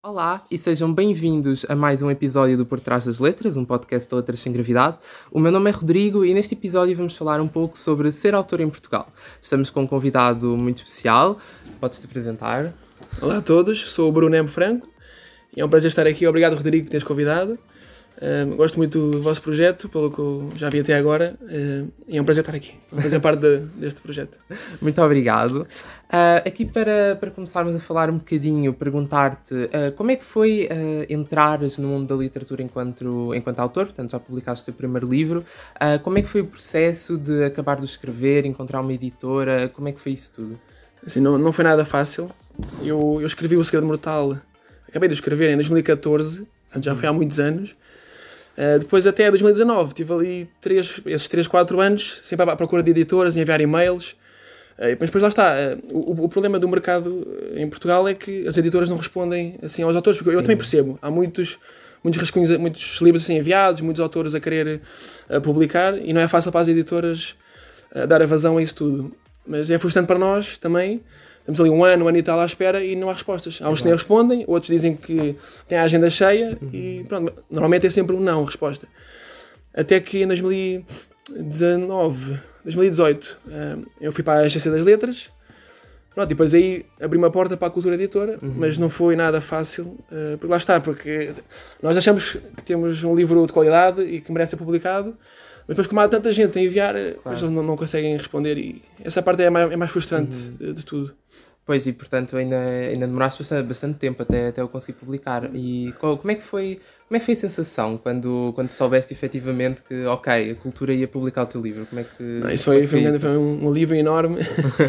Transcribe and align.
Olá 0.00 0.44
e 0.48 0.56
sejam 0.56 0.94
bem-vindos 0.94 1.66
a 1.68 1.74
mais 1.74 2.00
um 2.02 2.08
episódio 2.08 2.56
do 2.56 2.64
Por 2.64 2.78
Trás 2.78 3.04
das 3.04 3.18
Letras, 3.18 3.56
um 3.56 3.64
podcast 3.64 4.08
de 4.08 4.14
letras 4.14 4.38
sem 4.38 4.52
gravidade. 4.52 4.96
O 5.28 5.40
meu 5.40 5.50
nome 5.50 5.68
é 5.68 5.72
Rodrigo 5.72 6.24
e 6.24 6.32
neste 6.32 6.54
episódio 6.54 6.96
vamos 6.96 7.16
falar 7.16 7.40
um 7.40 7.48
pouco 7.48 7.76
sobre 7.76 8.12
ser 8.12 8.32
autor 8.32 8.60
em 8.60 8.70
Portugal. 8.70 9.12
Estamos 9.42 9.70
com 9.70 9.82
um 9.82 9.86
convidado 9.88 10.56
muito 10.56 10.84
especial. 10.84 11.36
Podes 11.80 11.98
te 11.98 12.06
apresentar? 12.06 12.72
Olá 13.20 13.38
a 13.38 13.42
todos, 13.42 13.90
sou 13.90 14.08
o 14.08 14.12
Bruno 14.12 14.36
M. 14.36 14.46
Franco 14.46 14.88
e 15.56 15.60
é 15.60 15.64
um 15.64 15.68
prazer 15.68 15.88
estar 15.88 16.06
aqui. 16.06 16.28
Obrigado, 16.28 16.54
Rodrigo, 16.54 16.84
por 16.84 16.92
teres 16.92 17.04
convidado. 17.04 17.58
Um, 18.20 18.56
gosto 18.56 18.76
muito 18.76 19.12
do 19.12 19.22
vosso 19.22 19.40
projeto, 19.40 19.88
pelo 19.88 20.10
que 20.10 20.18
eu 20.18 20.50
já 20.56 20.68
vi 20.68 20.80
até 20.80 20.94
agora, 20.94 21.36
um, 21.40 21.88
e 22.08 22.18
é 22.18 22.20
um 22.20 22.24
prazer 22.24 22.42
estar 22.42 22.56
aqui, 22.56 22.74
a 22.90 23.00
fazer 23.00 23.20
parte 23.20 23.40
de, 23.40 23.58
deste 23.76 24.00
projeto. 24.00 24.38
Muito 24.82 25.00
obrigado. 25.00 25.60
Uh, 26.08 26.42
aqui 26.44 26.64
para, 26.64 27.14
para 27.14 27.30
começarmos 27.30 27.76
a 27.76 27.78
falar 27.78 28.10
um 28.10 28.18
bocadinho, 28.18 28.74
perguntar-te 28.74 29.54
uh, 29.54 29.92
como 29.96 30.10
é 30.10 30.16
que 30.16 30.24
foi 30.24 30.66
uh, 30.66 31.12
entrares 31.12 31.78
no 31.78 31.86
mundo 31.86 32.08
da 32.08 32.16
literatura 32.16 32.60
enquanto, 32.60 33.32
enquanto 33.36 33.60
autor, 33.60 33.86
portanto 33.86 34.10
já 34.10 34.18
publicaste 34.18 34.62
o 34.62 34.64
teu 34.66 34.74
primeiro 34.74 35.06
livro, 35.06 35.44
como 36.02 36.18
é 36.18 36.22
que 36.22 36.28
foi 36.28 36.40
o 36.40 36.46
processo 36.46 37.16
de 37.16 37.44
acabar 37.44 37.76
de 37.76 37.84
escrever, 37.84 38.44
encontrar 38.44 38.80
uma 38.80 38.92
editora, 38.92 39.68
como 39.68 39.88
é 39.88 39.92
que 39.92 40.00
foi 40.00 40.12
isso 40.12 40.32
tudo? 40.34 40.58
Assim, 41.06 41.20
não, 41.20 41.38
não 41.38 41.52
foi 41.52 41.64
nada 41.64 41.84
fácil. 41.84 42.30
Eu, 42.82 43.18
eu 43.20 43.26
escrevi 43.26 43.56
O 43.56 43.62
Segredo 43.62 43.86
Mortal, 43.86 44.38
acabei 44.88 45.08
de 45.08 45.14
escrever 45.14 45.50
em 45.50 45.54
2014, 45.54 46.46
portanto 46.64 46.84
já 46.84 46.94
foi 46.96 47.08
há 47.08 47.12
muitos 47.12 47.38
anos, 47.38 47.76
Uh, 48.58 48.80
depois 48.80 49.06
até 49.06 49.30
2019 49.30 49.94
tive 49.94 50.12
ali 50.12 50.50
três, 50.60 51.00
esses 51.06 51.28
3, 51.28 51.46
4 51.46 51.80
anos 51.80 52.18
sempre 52.24 52.50
à 52.50 52.56
procura 52.56 52.82
de 52.82 52.90
editoras, 52.90 53.36
e 53.36 53.40
enviar 53.40 53.60
e-mails. 53.60 54.16
Uh, 54.76 54.98
mas 54.98 55.10
depois 55.10 55.22
lá 55.22 55.28
está. 55.28 55.54
Uh, 55.54 55.96
o, 55.96 56.24
o, 56.24 56.28
problema 56.28 56.58
do 56.58 56.68
mercado 56.68 57.24
em 57.54 57.68
Portugal 57.68 58.08
é 58.08 58.14
que 58.14 58.48
as 58.48 58.58
editoras 58.58 58.90
não 58.90 58.96
respondem 58.96 59.60
assim 59.62 59.84
aos 59.84 59.94
autores, 59.94 60.18
porque 60.18 60.30
Sim. 60.30 60.36
eu 60.36 60.42
também 60.42 60.56
percebo. 60.56 60.98
Há 61.00 61.08
muitos, 61.08 61.56
muitos 62.02 62.20
rascunhos, 62.20 62.50
muitos 62.56 63.00
livros 63.00 63.22
assim 63.22 63.36
enviados, 63.36 63.80
muitos 63.80 64.00
autores 64.00 64.34
a 64.34 64.40
querer 64.40 64.80
publicar 65.44 65.96
e 65.96 66.12
não 66.12 66.20
é 66.20 66.26
fácil 66.26 66.50
para 66.50 66.60
as 66.60 66.68
editoras 66.68 67.36
dar 68.08 68.20
a 68.20 68.26
vazão 68.26 68.58
a 68.58 68.62
isso 68.62 68.74
tudo. 68.74 69.14
Mas 69.46 69.70
é 69.70 69.78
frustrante 69.78 70.08
para 70.08 70.18
nós 70.18 70.58
também 70.58 71.00
Estamos 71.48 71.60
ali 71.60 71.70
um 71.70 71.82
ano, 71.82 72.04
um 72.04 72.08
ano 72.08 72.18
e 72.18 72.22
tal 72.22 72.38
à 72.38 72.44
espera 72.44 72.84
e 72.84 72.94
não 72.94 73.08
há 73.08 73.14
respostas. 73.14 73.58
Há 73.62 73.70
uns 73.70 73.80
que 73.80 73.86
nem 73.86 73.94
respondem, 73.94 74.44
outros 74.46 74.70
dizem 74.70 74.94
que 74.94 75.34
têm 75.66 75.78
a 75.78 75.84
agenda 75.84 76.10
cheia 76.10 76.58
uhum. 76.60 76.68
e 76.70 77.06
pronto, 77.08 77.32
normalmente 77.50 77.86
é 77.86 77.90
sempre 77.90 78.14
um 78.14 78.20
não 78.20 78.44
resposta. 78.44 78.86
Até 79.72 79.98
que 79.98 80.22
em 80.22 80.26
2019, 80.26 82.38
2018, 82.64 83.38
eh, 83.50 83.76
eu 84.02 84.12
fui 84.12 84.22
para 84.22 84.40
a 84.40 84.42
Agência 84.42 84.70
das 84.70 84.84
Letras, 84.84 85.30
Pronto, 86.14 86.30
e 86.32 86.34
depois 86.34 86.52
aí 86.52 86.84
abri 87.00 87.16
uma 87.16 87.30
porta 87.30 87.56
para 87.56 87.68
a 87.68 87.70
cultura 87.70 87.94
editora, 87.94 88.38
uhum. 88.42 88.52
mas 88.56 88.76
não 88.76 88.90
foi 88.90 89.14
nada 89.14 89.40
fácil, 89.40 89.84
uh, 89.84 90.36
porque 90.36 90.50
lá 90.50 90.56
está, 90.56 90.80
porque 90.80 91.30
nós 91.80 91.96
achamos 91.96 92.36
que 92.56 92.64
temos 92.64 93.04
um 93.04 93.14
livro 93.14 93.46
de 93.46 93.52
qualidade 93.52 94.02
e 94.02 94.20
que 94.20 94.32
merece 94.32 94.50
ser 94.50 94.56
publicado, 94.56 95.16
mas 95.68 95.76
depois 95.76 95.86
como 95.86 96.00
há 96.00 96.08
tanta 96.08 96.32
gente 96.32 96.58
a 96.58 96.62
enviar, 96.62 96.96
eh, 96.96 97.12
claro. 97.22 97.38
eles 97.38 97.50
não, 97.50 97.62
não, 97.62 97.76
conseguem 97.76 98.16
responder 98.16 98.56
e 98.56 98.82
essa 99.04 99.20
parte 99.20 99.42
é 99.42 99.50
mais, 99.50 99.70
é 99.70 99.76
mais 99.76 99.90
frustrante 99.90 100.34
uhum. 100.34 100.56
de, 100.58 100.72
de, 100.72 100.84
tudo. 100.84 101.14
Pois, 101.66 101.86
e 101.86 101.92
portanto 101.92 102.34
ainda, 102.38 102.56
ainda 102.56 103.06
demoraste 103.06 103.42
bastante, 103.42 103.66
bastante 103.66 103.98
tempo 103.98 104.22
até, 104.22 104.48
até 104.48 104.62
eu 104.62 104.68
conseguir 104.68 104.98
publicar. 104.98 105.50
E 105.54 105.92
como 106.00 106.30
é 106.30 106.36
que 106.36 106.42
foi, 106.42 106.80
como 107.06 107.16
é 107.16 107.18
que 107.18 107.26
foi 107.26 107.34
a 107.34 107.36
sensação 107.36 107.98
quando, 107.98 108.52
quando 108.54 108.70
soubeste 108.70 109.12
efetivamente 109.12 109.82
que, 109.82 110.06
ok, 110.06 110.52
a 110.52 110.54
cultura 110.54 110.94
ia 110.94 111.06
publicar 111.06 111.42
o 111.42 111.46
teu 111.46 111.60
livro? 111.60 111.84
Como 111.84 112.00
é 112.00 112.04
que. 112.04 112.22
Não, 112.22 112.50
isso 112.50 112.64
foi, 112.64 112.86
foi, 112.86 113.02
foi, 113.02 113.18
foi 113.18 113.36
um, 113.36 113.66
um 113.66 113.70
livro 113.70 113.94
enorme 113.94 114.38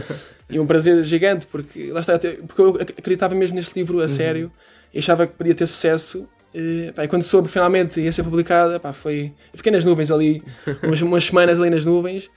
e 0.49 0.57
um 0.61 0.65
prazer 0.65 1.03
gigante, 1.03 1.45
porque 1.45 1.91
lá 1.91 1.99
está, 1.99 2.17
porque 2.17 2.61
eu 2.61 2.77
acreditava 2.79 3.35
mesmo 3.35 3.57
neste 3.57 3.77
livro 3.77 3.99
a 3.99 4.03
uhum. 4.03 4.07
sério 4.07 4.51
e 4.93 4.99
achava 4.99 5.27
que 5.27 5.33
podia 5.33 5.53
ter 5.53 5.67
sucesso. 5.67 6.25
E, 6.53 6.91
pá, 6.95 7.03
e 7.03 7.07
quando 7.07 7.23
soube 7.23 7.47
finalmente 7.47 7.99
ia 8.01 8.11
ser 8.11 8.23
publicada, 8.23 8.79
pá, 8.79 8.91
foi. 8.91 9.33
Eu 9.53 9.57
fiquei 9.57 9.71
nas 9.71 9.85
nuvens 9.85 10.11
ali, 10.11 10.43
umas, 10.83 11.01
umas 11.01 11.25
semanas 11.25 11.59
ali 11.59 11.69
nas 11.69 11.85
nuvens. 11.85 12.29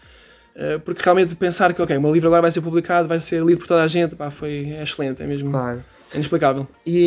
Eh, 0.54 0.78
porque 0.78 1.02
realmente 1.02 1.34
pensar 1.34 1.72
que, 1.72 1.80
ok, 1.80 1.96
o 1.96 2.00
meu 2.00 2.12
livro 2.12 2.28
agora 2.28 2.42
vai 2.42 2.50
ser 2.50 2.60
publicado, 2.60 3.08
vai 3.08 3.20
ser 3.20 3.42
lido 3.42 3.58
por 3.58 3.66
toda 3.66 3.82
a 3.82 3.86
gente, 3.86 4.14
pá, 4.14 4.30
foi 4.30 4.70
é 4.70 4.82
excelente, 4.82 5.22
é 5.22 5.26
mesmo 5.26 5.50
claro. 5.50 5.82
é 6.12 6.14
inexplicável. 6.16 6.68
E, 6.84 6.98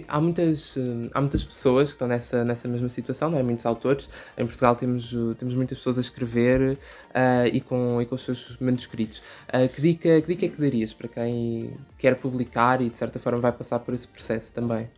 e, 0.00 0.04
há, 0.08 0.20
muitas, 0.20 0.76
eh, 0.76 1.10
há 1.12 1.20
muitas 1.20 1.44
pessoas 1.44 1.90
que 1.90 1.94
estão 1.94 2.08
nessa, 2.08 2.44
nessa 2.44 2.66
mesma 2.66 2.88
situação, 2.88 3.30
não 3.30 3.38
é? 3.38 3.42
Muitos 3.42 3.66
autores. 3.66 4.08
Em 4.36 4.46
Portugal 4.46 4.74
temos, 4.74 5.14
temos 5.36 5.54
muitas 5.54 5.78
pessoas 5.78 5.98
a 5.98 6.00
escrever 6.00 6.78
uh, 7.10 7.46
e, 7.52 7.60
com, 7.60 8.00
e 8.00 8.06
com 8.06 8.14
os 8.14 8.22
seus 8.24 8.56
manuscritos. 8.58 9.18
Uh, 9.48 9.68
que, 9.68 9.80
dica, 9.82 10.20
que 10.22 10.28
dica 10.28 10.46
é 10.46 10.48
que 10.48 10.60
darias 10.60 10.94
para 10.94 11.08
quem 11.08 11.74
quer 11.98 12.16
publicar 12.16 12.80
e, 12.80 12.88
de 12.88 12.96
certa 12.96 13.18
forma, 13.18 13.40
vai 13.40 13.52
passar 13.52 13.78
por 13.80 13.92
esse 13.92 14.08
processo 14.08 14.54
também? 14.54 14.88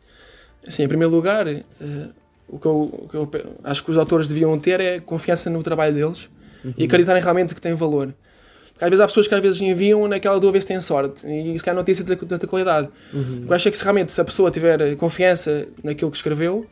Assim, 0.67 0.83
em 0.83 0.89
primeiro 0.89 1.13
lugar, 1.13 1.47
uh, 1.47 1.63
o, 2.49 2.59
que 2.59 2.67
eu, 2.67 2.83
o 2.83 3.09
que 3.09 3.17
eu 3.17 3.31
acho 3.65 3.85
que 3.85 3.91
os 3.91 3.97
autores 3.97 4.27
deviam 4.27 4.59
ter 4.59 4.81
é 4.81 4.99
confiança 4.99 5.49
no 5.49 5.63
trabalho 5.63 5.95
deles 5.95 6.29
uhum. 6.65 6.75
e 6.77 6.85
acreditarem 6.85 7.23
realmente 7.23 7.55
que 7.55 7.61
tem 7.61 7.75
valor. 7.75 8.15
Porque 8.73 8.85
às 8.85 8.91
vezes 8.91 9.01
há 9.01 9.07
pessoas 9.07 9.27
que 9.27 9.35
às 9.35 9.43
vezes 9.43 9.61
enviam 9.61 10.07
naquela 10.07 10.39
dúvida 10.39 10.61
se 10.61 10.67
têm 10.69 10.81
sorte 10.81 11.27
e 11.27 11.59
se 11.59 11.65
calhar 11.65 11.77
não 11.77 11.85
tem 11.85 11.95
sido 11.95 12.15
tanta 12.17 12.47
qualidade. 12.47 12.89
Uhum. 13.13 13.45
Eu 13.49 13.55
acho 13.55 13.71
que 13.71 13.77
se 13.77 13.83
realmente 13.83 14.13
se 14.13 14.21
a 14.21 14.25
pessoa 14.25 14.51
tiver 14.51 14.95
confiança 14.97 15.67
naquilo 15.83 16.11
que 16.11 16.17
escreveu, 16.17 16.67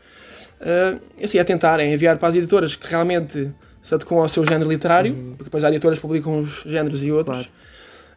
uh, 0.60 1.00
assim, 1.22 1.38
é 1.38 1.44
tentar, 1.44 1.80
é 1.80 1.92
enviar 1.92 2.16
para 2.16 2.28
as 2.28 2.36
editoras 2.36 2.76
que 2.76 2.86
realmente 2.86 3.50
se 3.82 3.94
adequam 3.94 4.18
ao 4.18 4.28
seu 4.28 4.44
género 4.44 4.70
literário, 4.70 5.12
uhum. 5.12 5.30
porque 5.30 5.44
depois 5.44 5.64
há 5.64 5.68
editoras 5.68 5.98
que 5.98 6.02
publicam 6.02 6.38
uns 6.38 6.62
géneros 6.64 7.02
e 7.02 7.10
outros. 7.10 7.46
Claro. 7.46 7.65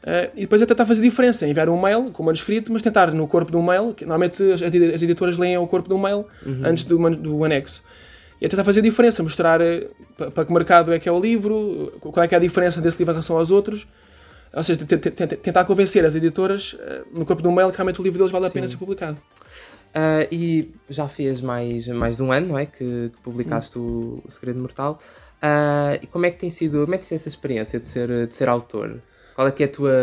Uh, 0.01 0.31
e 0.33 0.41
depois 0.41 0.61
é 0.61 0.65
tentar 0.65 0.85
fazer 0.85 1.01
diferença, 1.01 1.45
enviar 1.45 1.67
um 1.67 1.79
mail 1.79 2.09
com 2.11 2.23
o 2.23 2.25
manuscrito, 2.25 2.71
mas 2.71 2.81
tentar 2.81 3.13
no 3.13 3.27
corpo 3.27 3.51
do 3.51 3.61
mail, 3.61 3.93
que 3.93 4.05
normalmente 4.05 4.41
as, 4.51 4.61
as 4.61 5.03
editoras 5.03 5.37
leem 5.37 5.57
o 5.57 5.67
corpo 5.67 5.89
do 5.89 5.97
mail 5.97 6.25
uhum. 6.45 6.61
antes 6.63 6.85
do, 6.85 7.09
do 7.17 7.43
anexo 7.43 7.83
e 8.41 8.45
é 8.45 8.49
tentar 8.49 8.63
fazer 8.63 8.81
diferença, 8.81 9.21
mostrar 9.21 9.59
eh, 9.59 9.87
para 10.33 10.45
que 10.45 10.53
mercado 10.53 10.93
é 10.93 10.99
que 10.99 11.09
é 11.09 11.11
o 11.11 11.19
livro, 11.19 11.91
qual 11.99 12.23
é 12.23 12.27
que 12.27 12.33
é 12.33 12.37
a 12.37 12.41
diferença 12.41 12.79
desse 12.79 12.97
livro 12.97 13.11
em 13.11 13.15
relação 13.15 13.37
aos 13.37 13.51
outros. 13.51 13.85
Ou 14.51 14.63
seja, 14.63 14.79
tentar 14.79 15.63
convencer 15.65 16.03
as 16.05 16.15
editoras 16.15 16.75
eh, 16.79 17.03
no 17.11 17.25
corpo 17.25 17.41
do 17.41 17.51
mail 17.51 17.69
que 17.69 17.75
realmente 17.75 17.99
o 17.99 18.03
livro 18.03 18.17
deles 18.17 18.31
vale 18.31 18.47
a 18.47 18.49
pena 18.49 18.67
ser 18.67 18.77
publicado. 18.77 19.17
Uh, 19.89 20.23
e 20.31 20.71
já 20.87 21.07
fez 21.07 21.41
mais, 21.41 21.87
mais 21.87 22.15
de 22.15 22.23
um 22.23 22.31
ano, 22.31 22.49
não 22.49 22.57
é? 22.57 22.65
Que, 22.65 23.11
que 23.13 23.21
publicaste 23.23 23.77
hum. 23.77 24.21
o, 24.23 24.27
o, 24.27 24.31
Segredo 24.31 24.59
Mortal. 24.59 24.99
Uh, 25.41 25.99
e 26.01 26.07
como 26.07 26.25
é 26.27 26.31
que 26.31 26.37
tem 26.37 26.49
sido, 26.49 26.81
como 26.81 26.93
é 26.93 26.97
que 26.97 27.07
tem 27.07 27.15
essa 27.15 27.27
experiência 27.27 27.79
de 27.79 27.87
ser, 27.87 28.27
de 28.27 28.33
ser 28.33 28.47
autor? 28.47 29.01
Qual 29.39 29.47
é 29.47 29.51
que 29.53 29.63
é 29.63 29.67
a 29.67 29.69
tua 29.69 29.93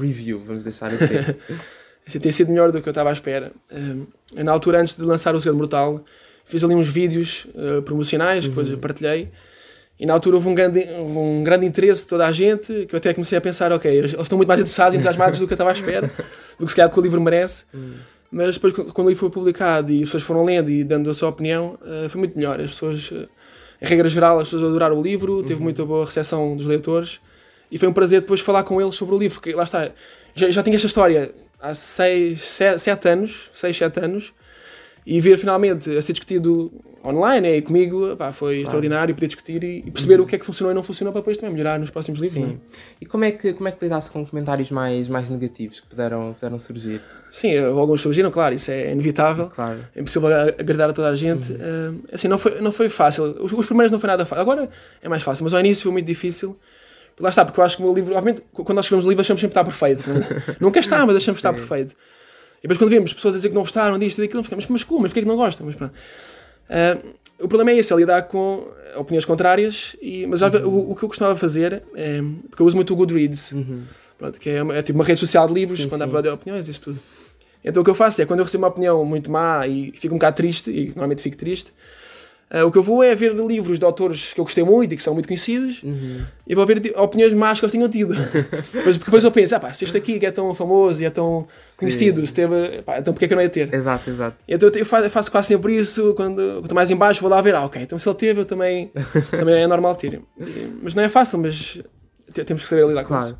review, 0.00 0.40
vamos 0.42 0.64
deixar 0.64 0.86
assim? 0.86 1.36
tem 2.18 2.32
sido 2.32 2.48
melhor 2.48 2.72
do 2.72 2.80
que 2.80 2.88
eu 2.88 2.90
estava 2.90 3.10
à 3.10 3.12
espera. 3.12 3.52
Uh, 3.70 4.06
na 4.42 4.50
altura, 4.50 4.80
antes 4.80 4.96
de 4.96 5.02
lançar 5.02 5.34
o 5.34 5.40
Segredo 5.42 5.58
Mortal, 5.58 6.02
fiz 6.46 6.64
ali 6.64 6.74
uns 6.74 6.88
vídeos 6.88 7.46
uh, 7.54 7.82
promocionais, 7.82 8.44
que 8.44 8.48
depois 8.48 8.72
uhum. 8.72 8.78
partilhei. 8.78 9.28
E 10.00 10.06
na 10.06 10.14
altura 10.14 10.36
houve 10.36 10.48
um 10.48 10.54
grande, 10.54 10.88
houve 11.00 11.18
um 11.18 11.44
grande 11.44 11.66
interesse 11.66 12.04
de 12.04 12.08
toda 12.08 12.24
a 12.24 12.32
gente, 12.32 12.86
que 12.86 12.94
eu 12.94 12.96
até 12.96 13.12
comecei 13.12 13.36
a 13.36 13.42
pensar, 13.42 13.72
ok, 13.72 13.94
eles 13.94 14.14
estão 14.18 14.38
muito 14.38 14.48
mais 14.48 14.58
interessados 14.58 14.94
e 14.94 14.96
entusiasmados 14.96 15.38
do 15.38 15.46
que 15.46 15.52
eu 15.52 15.56
estava 15.56 15.68
à 15.68 15.74
espera, 15.74 16.10
do 16.58 16.64
que 16.64 16.70
se 16.70 16.76
calhar 16.76 16.90
que 16.90 16.98
o 16.98 17.02
livro 17.02 17.20
merece. 17.20 17.66
Uhum. 17.74 17.92
Mas 18.30 18.54
depois, 18.54 18.72
quando 18.72 19.06
o 19.06 19.10
livro 19.10 19.20
foi 19.20 19.28
publicado 19.30 19.92
e 19.92 19.98
as 19.98 20.04
pessoas 20.04 20.22
foram 20.22 20.46
lendo 20.46 20.70
e 20.70 20.82
dando 20.82 21.10
a 21.10 21.14
sua 21.14 21.28
opinião, 21.28 21.78
uh, 21.82 22.08
foi 22.08 22.20
muito 22.20 22.38
melhor. 22.38 22.58
As 22.58 22.70
pessoas, 22.70 23.10
uh, 23.10 23.28
em 23.82 23.86
regra 23.86 24.08
geral, 24.08 24.38
as 24.38 24.44
pessoas 24.44 24.62
adoraram 24.62 24.98
o 24.98 25.02
livro, 25.02 25.42
teve 25.42 25.56
uhum. 25.56 25.64
muita 25.64 25.84
boa 25.84 26.06
recepção 26.06 26.56
dos 26.56 26.64
leitores. 26.64 27.20
E 27.70 27.78
foi 27.78 27.88
um 27.88 27.92
prazer 27.92 28.20
depois 28.20 28.40
falar 28.40 28.62
com 28.62 28.80
eles 28.80 28.94
sobre 28.94 29.14
o 29.14 29.18
livro, 29.18 29.40
porque 29.40 29.52
lá 29.52 29.64
está, 29.64 29.90
já, 30.34 30.50
já 30.50 30.62
tinha 30.62 30.76
esta 30.76 30.86
história 30.86 31.34
há 31.60 31.74
seis, 31.74 32.42
sete, 32.42 32.80
sete 32.80 33.08
anos, 33.08 33.50
seis, 33.52 33.76
sete 33.76 34.00
anos, 34.00 34.32
e 35.06 35.20
ver 35.20 35.38
finalmente 35.38 35.96
a 35.96 36.02
ser 36.02 36.12
discutido 36.12 36.70
online 37.04 37.56
e 37.56 37.62
comigo 37.62 38.14
pá, 38.16 38.30
foi 38.32 38.48
claro. 38.48 38.62
extraordinário 38.62 39.14
poder 39.14 39.28
discutir 39.28 39.64
e, 39.64 39.78
e 39.86 39.90
perceber 39.90 40.18
uhum. 40.18 40.24
o 40.24 40.26
que 40.26 40.34
é 40.34 40.38
que 40.38 40.44
funcionou 40.44 40.70
e 40.70 40.74
não 40.74 40.82
funcionou 40.82 41.12
para 41.12 41.20
depois 41.20 41.36
também 41.38 41.52
melhorar 41.54 41.78
nos 41.78 41.88
próximos 41.88 42.20
livros. 42.20 42.44
Sim. 42.44 42.60
É? 42.60 42.76
E 43.00 43.06
como 43.06 43.24
é 43.24 43.32
que, 43.32 43.54
como 43.54 43.68
é 43.68 43.72
que 43.72 43.82
lidaste 43.82 44.10
com 44.10 44.26
comentários 44.26 44.70
mais, 44.70 45.08
mais 45.08 45.30
negativos 45.30 45.80
que 45.80 45.86
puderam, 45.86 46.34
puderam 46.34 46.58
surgir? 46.58 47.00
Sim, 47.30 47.56
alguns 47.56 48.02
surgiram, 48.02 48.30
claro, 48.30 48.54
isso 48.54 48.70
é 48.70 48.92
inevitável. 48.92 49.46
Claro. 49.46 49.78
É 49.96 50.00
impossível 50.00 50.28
agradar 50.30 50.90
a 50.90 50.92
toda 50.92 51.08
a 51.08 51.14
gente. 51.14 51.52
Uhum. 51.52 51.58
Uh, 51.96 52.04
assim, 52.12 52.28
não 52.28 52.36
foi, 52.36 52.60
não 52.60 52.72
foi 52.72 52.88
fácil. 52.90 53.24
Os, 53.42 53.52
os, 53.52 53.66
primeiros 53.66 53.90
não 53.90 53.98
foi 53.98 54.08
nada 54.08 54.26
fácil. 54.26 54.42
Agora 54.42 54.68
é 55.00 55.08
mais 55.08 55.22
fácil, 55.22 55.44
mas 55.44 55.54
ao 55.54 55.60
início 55.60 55.84
foi 55.84 55.92
muito 55.92 56.06
difícil. 56.06 56.54
Lá 57.20 57.30
está, 57.30 57.44
porque 57.44 57.58
eu 57.58 57.64
acho 57.64 57.76
que 57.76 57.82
o 57.82 57.86
meu 57.86 57.94
livro, 57.94 58.14
obviamente, 58.14 58.42
quando 58.52 58.74
nós 58.74 58.84
escrevemos 58.84 59.06
o 59.06 59.08
livro, 59.08 59.20
achamos 59.20 59.40
sempre 59.40 59.54
que 59.54 59.60
está 59.60 59.64
perfeito. 59.64 60.04
Nunca 60.60 60.78
está, 60.80 61.04
mas 61.04 61.16
achamos 61.16 61.40
que 61.40 61.46
está 61.46 61.52
perfeito. 61.52 61.94
E 62.58 62.62
depois 62.62 62.78
quando 62.78 62.90
vemos 62.90 63.12
pessoas 63.12 63.34
a 63.34 63.38
dizer 63.38 63.48
que 63.48 63.54
não 63.54 63.62
gostaram 63.62 63.98
disto 63.98 64.18
e 64.18 64.22
daquilo, 64.22 64.42
ficamos, 64.42 64.66
mas 64.68 64.84
como? 64.84 65.02
Mas 65.02 65.10
porquê 65.10 65.20
é 65.20 65.22
que 65.22 65.28
não 65.28 65.36
gostam? 65.36 65.66
Mas, 65.66 65.74
uh, 65.76 67.14
o 67.40 67.48
problema 67.48 67.70
é 67.70 67.78
esse, 67.78 67.92
é 67.92 67.96
lidar 67.96 68.22
com 68.22 68.68
opiniões 68.96 69.24
contrárias, 69.24 69.96
e, 70.02 70.26
mas 70.26 70.42
uhum. 70.42 70.66
o, 70.66 70.90
o, 70.92 70.96
que 70.96 71.04
eu 71.04 71.08
costumava 71.08 71.36
fazer, 71.36 71.82
é, 71.94 72.20
porque 72.48 72.62
eu 72.62 72.66
uso 72.66 72.74
muito 72.74 72.92
o 72.92 72.96
Goodreads, 72.96 73.52
uhum. 73.52 73.82
pronto, 74.16 74.40
que 74.40 74.50
é, 74.50 74.58
é, 74.58 74.82
tipo 74.82 74.98
uma 74.98 75.04
rede 75.04 75.20
social 75.20 75.46
de 75.46 75.54
livros, 75.54 75.80
sim, 75.80 75.88
quando 75.88 76.02
sim. 76.02 76.08
há 76.08 76.10
para 76.10 76.34
opiniões, 76.34 76.68
isso 76.68 76.80
tudo. 76.80 76.98
Então 77.64 77.80
o 77.80 77.84
que 77.84 77.90
eu 77.90 77.94
faço 77.94 78.20
é, 78.22 78.26
quando 78.26 78.40
eu 78.40 78.44
recebo 78.44 78.64
uma 78.64 78.70
opinião 78.70 79.04
muito 79.04 79.30
má 79.30 79.66
e 79.66 79.92
fico 79.92 80.14
um 80.14 80.18
bocado 80.18 80.36
triste, 80.36 80.70
e 80.70 80.86
normalmente 80.88 81.22
fico 81.22 81.36
triste, 81.36 81.72
Uh, 82.50 82.64
o 82.66 82.72
que 82.72 82.78
eu 82.78 82.82
vou 82.82 83.02
é 83.02 83.14
ver 83.14 83.34
livros 83.34 83.78
de 83.78 83.84
autores 83.84 84.32
que 84.32 84.40
eu 84.40 84.44
gostei 84.44 84.64
muito 84.64 84.94
e 84.94 84.96
que 84.96 85.02
são 85.02 85.12
muito 85.12 85.26
conhecidos 85.26 85.82
Uhum. 85.82 86.22
e 86.46 86.54
vou 86.54 86.64
ver 86.64 86.94
opiniões 86.96 87.34
más 87.34 87.60
que 87.60 87.66
eles 87.66 87.72
tinham 87.72 87.88
tido. 87.90 88.14
Porque 88.72 88.92
depois 89.04 89.22
eu 89.22 89.30
penso, 89.30 89.54
ah, 89.54 89.60
pá, 89.60 89.74
se 89.74 89.84
este 89.84 89.98
aqui 89.98 90.18
que 90.18 90.24
é 90.24 90.30
tão 90.30 90.54
famoso 90.54 91.02
e 91.02 91.04
é 91.06 91.10
tão 91.10 91.46
conhecido, 91.76 92.26
se 92.26 92.32
teve, 92.32 92.80
pá, 92.86 92.98
então 93.00 93.12
porque 93.12 93.26
é 93.26 93.28
que 93.28 93.34
eu 93.34 93.36
não 93.36 93.42
ia 93.42 93.50
ter? 93.50 93.72
Exato, 93.74 94.08
exato. 94.08 94.36
Então 94.48 94.70
eu 94.74 94.86
fa- 94.86 95.00
eu 95.00 95.10
faço 95.10 95.30
quase 95.30 95.48
sempre 95.48 95.76
isso, 95.76 96.14
quando 96.14 96.60
estou 96.60 96.74
mais 96.74 96.90
em 96.90 96.96
baixo 96.96 97.20
vou 97.20 97.28
lá 97.30 97.40
ver, 97.42 97.54
ah, 97.54 97.64
ok, 97.66 97.82
então 97.82 97.98
se 97.98 98.08
ele 98.08 98.16
teve, 98.16 98.40
eu 98.40 98.44
também, 98.46 98.90
também 99.30 99.54
é 99.62 99.66
normal 99.66 99.94
ter. 99.94 100.20
Mas 100.82 100.94
não 100.94 101.02
é 101.02 101.08
fácil, 101.10 101.38
mas 101.38 101.78
te- 102.32 102.44
temos 102.44 102.62
que 102.62 102.68
saber 102.70 102.86
lidar 102.88 103.02
com 103.02 103.08
Claro. 103.08 103.26
isso. 103.26 103.38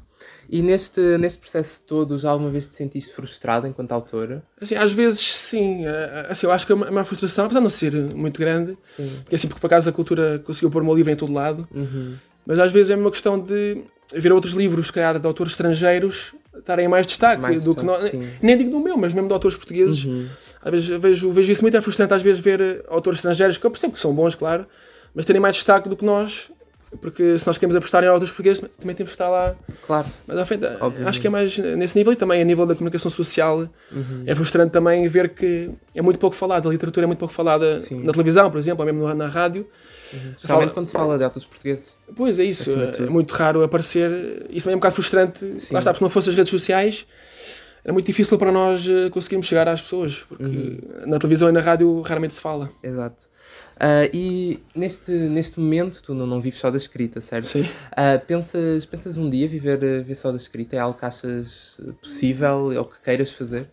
E 0.51 0.63
neste, 0.63 1.01
neste 1.19 1.39
processo 1.39 1.83
todo, 1.87 2.17
já 2.19 2.31
alguma 2.31 2.49
vez 2.51 2.67
te 2.69 2.75
sentiste 2.75 3.13
frustrado 3.13 3.67
enquanto 3.67 3.93
autora? 3.93 4.43
Assim, 4.61 4.77
às 4.77 4.93
vezes 4.93 5.21
sim, 5.21 5.85
eh, 5.87 6.27
assim, 6.31 6.47
eu 6.47 6.53
acho 6.53 6.67
que 6.67 6.73
a 6.73 6.77
maior 6.77 7.05
frustração, 7.05 7.45
apesar 7.45 7.61
de 7.61 7.65
não 7.65 7.71
ser 7.71 7.93
muito 8.15 8.39
grande, 8.41 8.77
Sim. 8.97 9.11
porque 9.25 9.35
assim, 9.37 9.47
porque 9.47 9.61
por 9.61 9.67
acaso 9.67 9.91
a 9.91 9.93
cultura 9.93 10.39
conseguiu 10.45 10.71
pôr 10.71 10.81
o 10.83 10.87
meu 10.87 10.95
livro 10.95 11.13
em 11.13 11.17
todo 11.17 11.33
lado, 11.33 11.69
Uhum. 11.75 12.15
mas 12.47 12.59
às 12.59 12.73
vezes 12.73 12.89
é 12.91 12.97
uma 12.97 13.11
questão 13.11 13.39
de 13.39 13.83
ver 14.15 14.33
outros 14.33 14.55
livros, 14.55 14.91
calhar, 14.91 15.19
de 15.19 15.27
autores 15.27 15.53
estrangeiros 15.53 16.33
estarem 16.57 16.87
em 16.87 16.89
mais 16.89 17.07
destaque 17.07 17.43
Mais 17.43 17.63
do 17.63 17.75
que 17.75 17.85
nós. 17.85 18.11
sim. 18.11 18.27
Nem 18.41 18.57
digo 18.57 18.71
do 18.71 18.81
meu, 18.81 18.97
mas 18.97 19.13
mesmo 19.13 19.29
de 19.29 19.35
autores 19.35 19.55
portugueses. 19.57 20.03
Uhum. 20.07 20.29
Às 20.63 20.71
vezes 20.73 20.89
vejo, 20.89 21.31
vejo 21.31 21.53
isso 21.53 21.63
muito 21.63 21.77
é 21.77 21.81
frustrante, 21.83 22.15
às 22.15 22.23
vezes 22.23 22.41
ver 22.41 22.61
eh, 22.61 22.83
autores 22.89 23.19
estrangeiros, 23.19 23.59
que 23.59 23.67
eu 23.67 23.71
percebo 23.71 23.93
que 23.93 24.01
são 24.01 24.15
bons, 24.15 24.35
claro, 24.35 24.67
mas 25.15 25.27
terem 25.27 25.41
mais 25.43 25.57
destaque 25.57 25.89
do 25.91 25.97
que 25.97 26.05
nós, 26.07 26.51
porque 27.01 27.39
se 27.39 27.47
nós 27.47 27.59
queremos 27.59 27.77
apostar 27.77 28.03
em 28.03 28.07
autores 28.07 28.31
portugueses, 28.31 28.61
também 28.79 28.97
temos 28.97 29.11
que 29.11 29.15
estar 29.15 29.29
lá. 29.29 29.55
Claro. 29.87 30.07
Mas 30.27 30.39
à 30.39 30.45
frente, 30.45 30.65
eh, 30.65 30.77
Obviamente. 30.81 31.09
acho 31.09 31.21
que 31.21 31.27
é 31.27 31.31
mais 31.31 31.59
nesse 31.59 31.97
nível 31.99 32.13
e 32.13 32.17
também 32.17 32.41
a 32.41 32.45
nível 32.45 32.65
da 32.67 32.75
comunicação 32.75 33.11
social. 33.11 33.69
Uhum. 33.93 34.23
É 34.27 34.35
frustrante 34.35 34.73
também 34.73 35.07
ver 35.07 35.29
que 35.31 35.71
é 35.95 36.01
muito 36.03 36.19
pouco 36.19 36.35
falada, 36.35 36.69
a 36.69 36.73
literatura 36.73 37.05
é 37.05 37.07
muito 37.07 37.19
pouco 37.19 37.35
falada 37.35 37.79
Sim. 37.81 38.03
na 38.05 38.13
televisão, 38.13 38.51
por 38.51 38.59
exemplo, 38.59 38.81
ou 38.85 38.87
mesmo 38.93 39.07
na, 39.07 39.15
na 39.15 39.27
rádio. 39.27 39.67
Fala- 40.39 40.67
quando 40.71 40.87
se 40.87 40.93
fala 40.93 41.19
de 41.19 41.25
autores 41.25 41.47
portugueses. 41.47 41.95
Pois 42.17 42.39
é 42.41 42.45
isso, 42.45 42.73
é 42.99 43.01
muito 43.11 43.33
raro 43.35 43.63
aparecer. 43.63 44.47
Isso 44.49 44.65
também 44.65 44.73
é 44.73 44.77
um 44.77 44.81
bocado 44.81 44.95
frustrante. 44.95 45.59
Sim. 45.59 45.75
Lá 45.75 45.81
está, 45.81 45.93
se 45.93 46.01
não 46.01 46.09
fossem 46.09 46.31
as 46.31 46.37
redes 46.37 46.51
sociais, 46.51 47.07
era 47.85 47.93
muito 47.93 48.07
difícil 48.07 48.37
para 48.39 48.51
nós 48.53 48.87
eh, 48.89 49.09
conseguirmos 49.11 49.47
chegar 49.47 49.69
às 49.69 49.81
pessoas, 49.83 50.25
porque 50.29 50.45
Uhum. 50.45 50.79
na 51.07 51.19
televisão 51.19 51.49
e 51.49 51.53
na 51.53 51.61
rádio 51.61 52.01
raramente 52.03 52.35
se 52.35 52.41
fala. 52.41 52.71
Exato. 52.83 53.25
Ah, 53.81 54.09
e 54.13 54.59
neste, 54.75 55.11
neste 55.11 55.59
momento, 55.61 56.03
tu 56.03 56.13
não, 56.15 56.27
não 56.27 56.41
vives 56.41 56.59
só 56.61 56.71
da 56.71 56.77
escrita, 56.77 57.21
certo? 57.21 57.47
Sim. 57.47 57.65
Ah, 57.93 58.19
pensas, 58.25 58.85
pensas 58.85 59.17
um 59.17 59.31
dia 59.31 59.47
viver, 59.49 59.83
eh, 59.83 59.99
viver 59.99 60.15
só 60.17 60.31
da 60.31 60.37
escrita? 60.37 60.75
É 60.77 60.81
algo 60.81 60.99
que 60.99 61.05
achas 61.05 61.77
eh, 61.87 61.93
possível 62.03 62.73
ou 62.77 62.85
que 62.85 63.01
queiras 63.03 63.31
fazer? 63.31 63.69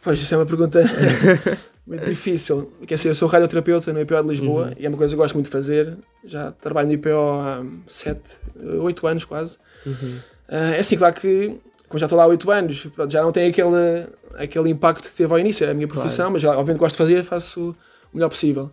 Pois, 0.00 0.20
isso 0.20 0.32
é 0.32 0.36
uma 0.38 0.46
pergunta 0.46 0.80
muito 1.86 2.04
difícil. 2.04 2.72
Quer 2.86 2.94
dizer, 2.94 3.08
eu 3.08 3.14
sou 3.14 3.28
radioterapeuta 3.28 3.92
no 3.92 4.00
IPO 4.00 4.22
de 4.22 4.28
Lisboa 4.28 4.66
Uhum. 4.68 4.74
e 4.78 4.86
é 4.86 4.88
uma 4.88 4.96
coisa 4.96 5.12
que 5.12 5.16
eu 5.20 5.24
gosto 5.24 5.34
muito 5.34 5.46
de 5.46 5.52
fazer. 5.52 5.96
Já 6.24 6.52
trabalho 6.52 6.86
no 6.86 6.94
IPO 6.94 7.10
há 7.10 7.64
7, 7.88 8.38
8 8.80 9.06
anos 9.06 9.24
quase. 9.24 9.58
Uhum. 9.84 10.18
Ah, 10.48 10.70
é 10.76 10.78
assim, 10.78 10.96
claro 10.96 11.14
que, 11.14 11.58
como 11.88 11.98
já 11.98 12.06
estou 12.06 12.16
lá 12.16 12.24
há 12.24 12.26
8 12.26 12.50
anos, 12.50 12.86
pronto, 12.86 13.12
já 13.12 13.22
não 13.22 13.32
tem 13.32 13.48
aquele, 13.48 14.06
aquele 14.34 14.70
impacto 14.70 15.08
que 15.08 15.16
teve 15.16 15.32
ao 15.32 15.38
início, 15.38 15.66
é 15.66 15.70
a 15.70 15.74
minha 15.74 15.88
profissão, 15.88 16.30
mas 16.30 16.42
já, 16.42 16.50
obviamente 16.50 16.78
gosto 16.78 16.94
de 16.94 16.98
fazer, 16.98 17.22
faço 17.22 17.74
o 18.12 18.16
melhor 18.16 18.28
possível. 18.28 18.70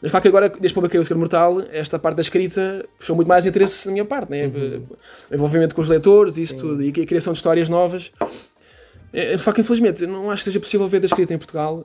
Mas 0.00 0.10
claro 0.10 0.22
que 0.22 0.28
agora, 0.28 0.48
desde 0.48 0.68
que 0.68 0.74
publiquei 0.74 1.00
o 1.00 1.04
Ser 1.04 1.14
Mortal, 1.14 1.62
esta 1.72 1.98
parte 1.98 2.16
da 2.16 2.22
escrita 2.22 2.86
puxou 2.98 3.16
muito 3.16 3.28
mais 3.28 3.46
interesse 3.46 3.86
na 3.86 3.92
minha 3.92 4.04
parte, 4.04 4.30
né? 4.30 4.46
o 5.30 5.34
envolvimento 5.34 5.74
com 5.74 5.80
os 5.80 5.88
leitores 5.88 6.36
e 6.36 6.42
isso 6.42 6.54
Sim. 6.54 6.60
tudo, 6.60 6.82
e 6.82 6.88
a 6.88 7.06
criação 7.06 7.32
de 7.32 7.38
histórias 7.38 7.68
novas. 7.68 8.12
É, 9.12 9.38
só 9.38 9.50
que 9.52 9.62
infelizmente 9.62 10.06
não 10.06 10.30
acho 10.30 10.40
que 10.40 10.50
seja 10.50 10.60
possível 10.60 10.86
ver 10.86 11.00
da 11.00 11.06
escrita 11.06 11.32
em 11.32 11.38
Portugal. 11.38 11.84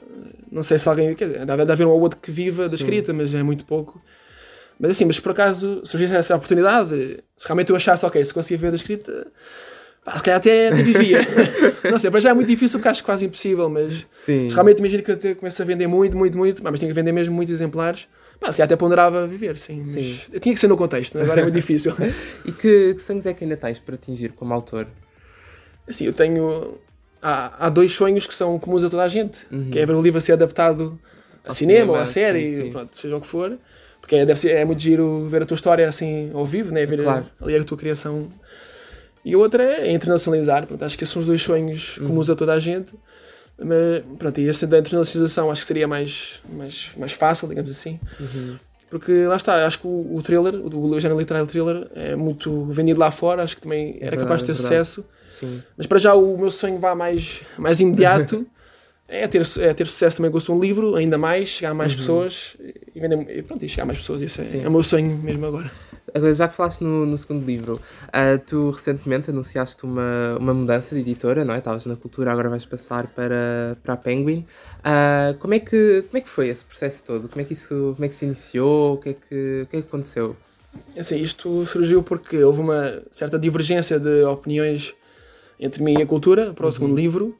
Não 0.51 0.61
sei 0.61 0.77
se 0.77 0.89
alguém. 0.89 1.15
Quer 1.15 1.27
dizer, 1.27 1.45
deve 1.45 1.71
haver 1.71 1.87
um 1.87 1.91
ou 1.91 2.01
outro 2.01 2.19
que 2.19 2.29
viva 2.29 2.63
da 2.63 2.69
Sim. 2.69 2.83
escrita, 2.83 3.13
mas 3.13 3.33
é 3.33 3.41
muito 3.41 3.63
pouco. 3.63 4.01
Mas 4.77 4.91
assim, 4.91 5.05
mas 5.05 5.19
por 5.19 5.31
acaso 5.31 5.81
surgisse 5.85 6.13
essa 6.13 6.35
oportunidade, 6.35 7.23
se 7.37 7.47
realmente 7.47 7.69
eu 7.69 7.75
achasse, 7.75 8.05
ok, 8.05 8.23
se 8.25 8.33
conseguia 8.33 8.57
ver 8.57 8.71
da 8.71 8.75
escrita, 8.75 9.27
pá, 10.03 10.17
se 10.17 10.23
calhar 10.23 10.37
até, 10.37 10.67
até 10.69 10.81
vivia. 10.83 11.19
não 11.89 11.99
sei, 11.99 12.09
para 12.11 12.19
já 12.19 12.29
é 12.29 12.33
muito 12.33 12.47
difícil 12.47 12.79
porque 12.79 12.89
acho 12.89 13.03
quase 13.03 13.25
impossível, 13.25 13.69
mas 13.69 14.05
Sim. 14.09 14.47
se 14.49 14.55
realmente 14.55 14.79
imagino 14.79 15.03
que 15.03 15.11
eu 15.11 15.15
até 15.15 15.35
começo 15.35 15.61
a 15.61 15.65
vender 15.65 15.87
muito, 15.87 16.17
muito, 16.17 16.37
muito, 16.37 16.63
mas 16.63 16.79
tinha 16.79 16.89
que 16.89 16.95
vender 16.95 17.11
mesmo 17.11 17.33
muitos 17.35 17.53
exemplares, 17.53 18.07
pá, 18.39 18.51
se 18.51 18.57
calhar 18.57 18.65
até 18.65 18.75
ponderava 18.75 19.27
viver, 19.27 19.57
sim. 19.57 19.83
Sim. 19.85 20.39
tinha 20.39 20.53
que 20.53 20.59
ser 20.59 20.67
no 20.67 20.77
contexto, 20.77 21.17
agora 21.19 21.41
é 21.41 21.43
muito 21.43 21.55
difícil. 21.55 21.93
E 22.45 22.51
que, 22.51 22.95
que 22.95 22.99
sonhos 23.01 23.25
é 23.25 23.33
que 23.33 23.43
ainda 23.43 23.55
tens 23.57 23.79
para 23.79 23.95
atingir 23.95 24.31
como 24.33 24.53
autor? 24.53 24.87
Assim, 25.87 26.05
eu 26.05 26.13
tenho. 26.13 26.77
Há, 27.21 27.67
há 27.67 27.69
dois 27.69 27.91
sonhos 27.91 28.25
que 28.25 28.33
são 28.33 28.57
comuns 28.57 28.83
a 28.83 28.89
toda 28.89 29.03
a 29.03 29.07
gente, 29.07 29.39
Uhum. 29.51 29.69
que 29.69 29.77
é 29.77 29.85
ver 29.85 29.93
o 29.95 30.01
livro 30.01 30.17
a 30.17 30.21
ser 30.21 30.33
adaptado 30.33 30.99
a 31.45 31.49
Ao 31.49 31.55
cinema, 31.55 31.79
cinema, 31.79 31.91
ou 31.93 31.99
a 31.99 32.05
série, 32.07 32.49
sim, 32.49 32.63
sim. 32.63 32.71
Pronto, 32.71 32.97
seja 32.97 33.15
o 33.17 33.21
que 33.21 33.27
for. 33.27 33.57
Porque 33.99 34.15
é, 34.15 34.25
deve 34.25 34.39
ser, 34.39 34.51
é 34.51 34.65
muito 34.65 34.81
giro 34.81 35.27
ver 35.29 35.43
a 35.43 35.45
tua 35.45 35.53
história 35.55 35.87
assim 35.87 36.31
ao 36.33 36.43
vivo, 36.45 36.73
né? 36.73 36.83
ver 36.85 37.03
Claro. 37.03 37.27
ali 37.41 37.55
a 37.55 37.63
tua 37.63 37.77
criação. 37.77 38.27
E 39.23 39.33
a 39.33 39.37
outra 39.37 39.63
é 39.63 39.91
internacionalizar. 39.91 40.65
Pronto, 40.65 40.83
acho 40.83 40.97
que 40.97 41.03
esses 41.03 41.13
são 41.13 41.19
os 41.19 41.25
dois 41.27 41.41
sonhos 41.41 41.97
Uhum. 41.97 42.07
comuns 42.07 42.29
a 42.29 42.35
toda 42.35 42.53
a 42.53 42.59
gente. 42.59 42.93
Mas, 43.57 44.03
pronto, 44.17 44.39
e 44.41 44.47
esse 44.47 44.65
da 44.65 44.79
internacionalização 44.79 45.51
acho 45.51 45.61
que 45.61 45.67
seria 45.67 45.87
mais, 45.87 46.41
mais, 46.51 46.91
mais 46.97 47.11
fácil, 47.13 47.47
digamos 47.47 47.69
assim. 47.69 47.99
Uhum. 48.19 48.57
Porque 48.89 49.25
lá 49.25 49.35
está, 49.37 49.65
acho 49.65 49.79
que 49.79 49.87
o, 49.87 50.15
o 50.15 50.21
thriller, 50.23 50.55
o, 50.55 50.89
o 50.89 50.99
género 50.99 51.19
literário 51.19 51.47
thriller, 51.47 51.87
é 51.95 52.15
muito 52.15 52.65
vendido 52.65 52.99
lá 52.99 53.09
fora, 53.11 53.43
acho 53.43 53.55
que 53.55 53.61
também 53.61 53.91
era 54.01 54.11
verdade, 54.11 54.19
capaz 54.23 54.39
de 54.41 54.47
ter 54.47 54.51
é 54.51 54.55
sucesso. 54.55 55.05
Sim. 55.29 55.61
Mas 55.77 55.87
para 55.87 55.97
já 55.99 56.13
o 56.15 56.37
meu 56.37 56.49
sonho 56.51 56.77
vá 56.77 56.93
mais, 56.95 57.41
mais 57.57 57.79
imediato 57.79 58.45
é 59.07 59.27
ter, 59.27 59.43
é 59.59 59.73
ter 59.73 59.87
sucesso 59.87 60.17
também 60.17 60.31
com 60.31 60.37
o 60.39 60.41
seu 60.41 60.59
livro, 60.59 60.95
ainda 60.95 61.17
mais, 61.17 61.47
chegar 61.49 61.71
a 61.71 61.73
mais 61.73 61.93
Uhum. 61.93 61.99
pessoas 61.99 62.57
e, 62.93 62.99
vender, 62.99 63.37
e 63.37 63.41
pronto, 63.43 63.63
e 63.63 63.69
chegar 63.69 63.83
a 63.83 63.85
mais 63.85 63.99
pessoas. 63.99 64.21
Isso 64.23 64.41
é, 64.41 64.63
é 64.63 64.67
o 64.67 64.71
meu 64.71 64.83
sonho 64.83 65.15
mesmo 65.23 65.45
agora. 65.45 65.71
Agora, 66.13 66.33
já 66.33 66.47
que 66.47 66.55
falaste 66.55 66.81
no, 66.81 67.05
no 67.05 67.17
segundo 67.17 67.45
livro, 67.45 67.79
ah, 68.11 68.37
tu 68.45 68.69
recentemente 68.71 69.29
anunciaste 69.29 69.83
uma, 69.83 70.37
uma 70.37 70.53
mudança 70.53 70.93
de 70.95 71.01
editora, 71.01 71.45
não 71.45 71.53
é? 71.53 71.59
Estavas 71.59 71.85
na 71.85 71.95
cultura, 71.95 72.31
agora 72.31 72.49
vais 72.49 72.65
passar 72.65 73.07
para, 73.07 73.77
para 73.81 73.93
a 73.93 73.97
Penguin. 73.97 74.45
Ah, 74.83 75.35
como, 75.39 75.53
é 75.53 75.59
que, 75.59 76.03
como 76.07 76.17
é 76.17 76.21
que 76.21 76.29
foi 76.29 76.49
esse 76.49 76.65
processo 76.65 77.03
todo? 77.03 77.29
Como 77.29 77.41
é 77.41 77.45
que 77.45 77.53
isso 77.53 77.93
como 77.95 78.05
é 78.05 78.09
que 78.09 78.15
se 78.15 78.25
iniciou? 78.25 78.95
O 78.95 78.97
que 78.97 79.09
é 79.09 79.13
que, 79.13 79.61
o 79.63 79.67
que, 79.67 79.77
é 79.77 79.81
que 79.81 79.87
aconteceu? 79.87 80.35
Assim, 80.97 81.17
isto 81.17 81.65
surgiu 81.65 82.01
porque 82.01 82.43
houve 82.43 82.61
uma 82.61 83.01
certa 83.09 83.37
divergência 83.37 83.99
de 83.99 84.23
opiniões 84.23 84.93
entre 85.59 85.83
mim 85.83 85.99
e 85.99 86.01
a 86.01 86.05
cultura 86.05 86.53
para 86.53 86.65
o 86.65 86.71
segundo 86.71 86.95
livro. 86.95 87.37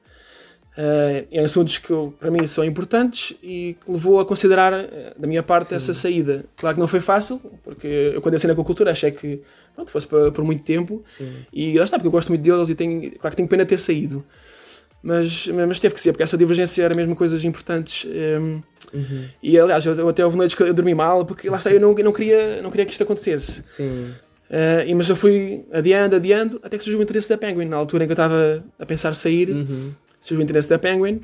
Eh, 0.77 1.25
em 1.31 1.39
assuntos 1.39 1.77
que 1.77 1.91
eu- 1.91 2.13
para 2.19 2.31
mim 2.31 2.45
são 2.47 2.63
importantes 2.63 3.35
e 3.43 3.75
que 3.83 3.91
levou 3.91 4.19
a 4.19 4.25
considerar 4.25 4.71
eh, 4.73 5.13
da 5.17 5.27
minha 5.27 5.43
parte 5.43 5.69
Sim. 5.69 5.75
essa 5.75 5.93
saída. 5.93 6.45
Claro 6.55 6.75
que 6.75 6.79
não 6.79 6.87
foi 6.87 6.99
fácil, 7.01 7.39
porque 7.63 7.87
eu 7.87 8.21
quando 8.21 8.35
assinei 8.35 8.55
com 8.55 8.61
a 8.61 8.65
cultura 8.65 8.91
achei 8.91 9.11
que 9.11 9.41
pronto, 9.75 9.91
fosse 9.91 10.07
por, 10.07 10.31
por 10.31 10.43
muito 10.43 10.63
tempo 10.63 11.01
Sim. 11.03 11.31
E 11.51 11.77
lá 11.77 11.83
está, 11.83 11.97
porque 11.97 12.07
eu 12.07 12.11
gosto 12.11 12.29
muito 12.29 12.41
deles 12.41 12.69
e 12.69 12.75
tenho, 12.75 13.11
claro 13.19 13.31
que 13.31 13.35
tenho 13.37 13.49
pena 13.49 13.63
de 13.65 13.69
ter 13.69 13.79
saído. 13.79 14.23
Mas, 15.03 15.47
mas 15.47 15.79
teve 15.79 15.95
que 15.95 15.99
ser, 16.01 16.11
porque 16.11 16.21
essa 16.23 16.37
divergência 16.37 16.83
era 16.83 16.93
mesmo 16.93 17.15
coisas 17.15 17.43
importantes. 17.43 18.05
ehm, 18.09 18.59
Uhum. 18.93 19.25
e 19.41 19.57
aliás, 19.57 19.85
eu, 19.85 19.93
eu 19.95 20.09
até 20.09 20.23
houve 20.25 20.35
noites 20.35 20.53
que 20.53 20.61
eu 20.63 20.73
dormi 20.73 20.93
mal, 20.93 21.25
porque 21.25 21.49
lá 21.49 21.57
está, 21.57 21.71
eu 21.71 21.79
não, 21.79 21.95
eu 21.97 22.03
não, 22.03 22.11
queria, 22.11 22.61
não 22.61 22.69
queria 22.69 22.85
que 22.85 22.91
isto 22.91 23.03
acontecesse. 23.03 23.63
Sim. 23.63 24.11
Eh, 24.49 24.83
e, 24.87 24.93
mas 24.95 25.07
eu 25.09 25.15
fui 25.15 25.63
adiando, 25.71 26.15
adiando, 26.17 26.59
até 26.61 26.77
que 26.77 26.83
surgiu 26.83 26.99
o 26.99 27.03
interesse 27.03 27.29
da 27.29 27.37
Penguin. 27.37 27.65
Na 27.65 27.77
altura 27.77 28.03
em 28.03 28.07
que 28.07 28.11
eu 28.11 28.15
estava 28.15 28.63
a 28.77 28.85
pensar 28.85 29.13
sair, 29.15 29.49
Uhum. 29.49 29.91
Surgiu 30.21 30.39
o 30.39 30.43
interesse 30.43 30.69
da 30.69 30.79
Penguin. 30.79 31.21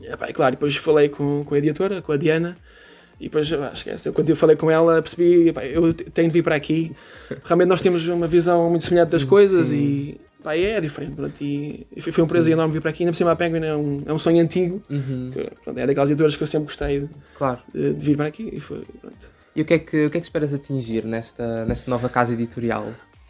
E, 0.00 0.06
epá, 0.06 0.28
e 0.28 0.32
claro, 0.32 0.52
depois 0.52 0.76
falei 0.76 1.08
com, 1.08 1.42
com 1.44 1.54
a 1.54 1.58
editora, 1.58 2.00
com 2.02 2.12
a 2.12 2.16
Diana. 2.16 2.56
E 3.20 3.24
depois, 3.24 3.52
ah, 3.52 3.70
esquece, 3.72 4.08
eu, 4.08 4.12
quando 4.12 4.30
eu 4.30 4.34
falei 4.36 4.56
com 4.56 4.68
ela, 4.70 5.00
percebi, 5.00 5.48
epá, 5.50 5.64
eu 5.64 5.92
te- 5.92 6.04
tenho 6.10 6.26
de 6.28 6.32
vir 6.34 6.42
para 6.42 6.56
aqui. 6.56 6.90
Realmente 7.44 7.68
nós 7.68 7.80
temos 7.80 8.06
uma 8.08 8.26
visão 8.26 8.68
muito 8.68 8.84
semelhante 8.84 9.10
das 9.10 9.22
coisas 9.22 9.68
Sim. 9.68 9.76
e 9.76 10.20
epá, 10.40 10.56
é 10.56 10.80
diferente. 10.80 11.12
Pronto, 11.14 11.34
e, 11.40 11.86
foi 12.00 12.24
um 12.24 12.26
prazer 12.26 12.46
Sim. 12.46 12.52
enorme 12.54 12.72
vir 12.72 12.80
para 12.80 12.90
aqui. 12.90 13.04
Ainda 13.04 13.12
por 13.12 13.16
cima 13.16 13.30
a 13.30 13.36
Penguin 13.36 13.64
é 13.64 13.76
um, 13.76 14.02
é 14.06 14.12
um 14.12 14.18
sonho 14.18 14.42
antigo. 14.42 14.82
Uhum. 14.90 15.30
Que, 15.32 15.48
pronto, 15.62 15.78
é 15.78 15.86
daquelas 15.86 16.10
editoras 16.10 16.34
que 16.34 16.42
eu 16.42 16.46
sempre 16.48 16.66
gostei 16.66 17.00
de, 17.00 17.08
Claro. 17.38 17.60
de- 17.72 17.94
de 17.94 18.04
vir 18.04 18.16
para 18.16 18.26
aqui. 18.26 18.50
E 18.52 18.58
foi, 18.58 18.82
pronto. 19.00 19.30
E 19.54 19.60
o 19.62 19.64
que, 19.64 19.74
é 19.74 19.78
que, 19.78 20.06
o 20.06 20.10
que 20.10 20.16
é 20.16 20.20
que 20.20 20.26
esperas 20.26 20.52
atingir 20.52 21.04
nesta, 21.04 21.64
nesta 21.66 21.88
nova 21.90 22.08
casa 22.08 22.32
editorial? 22.32 22.88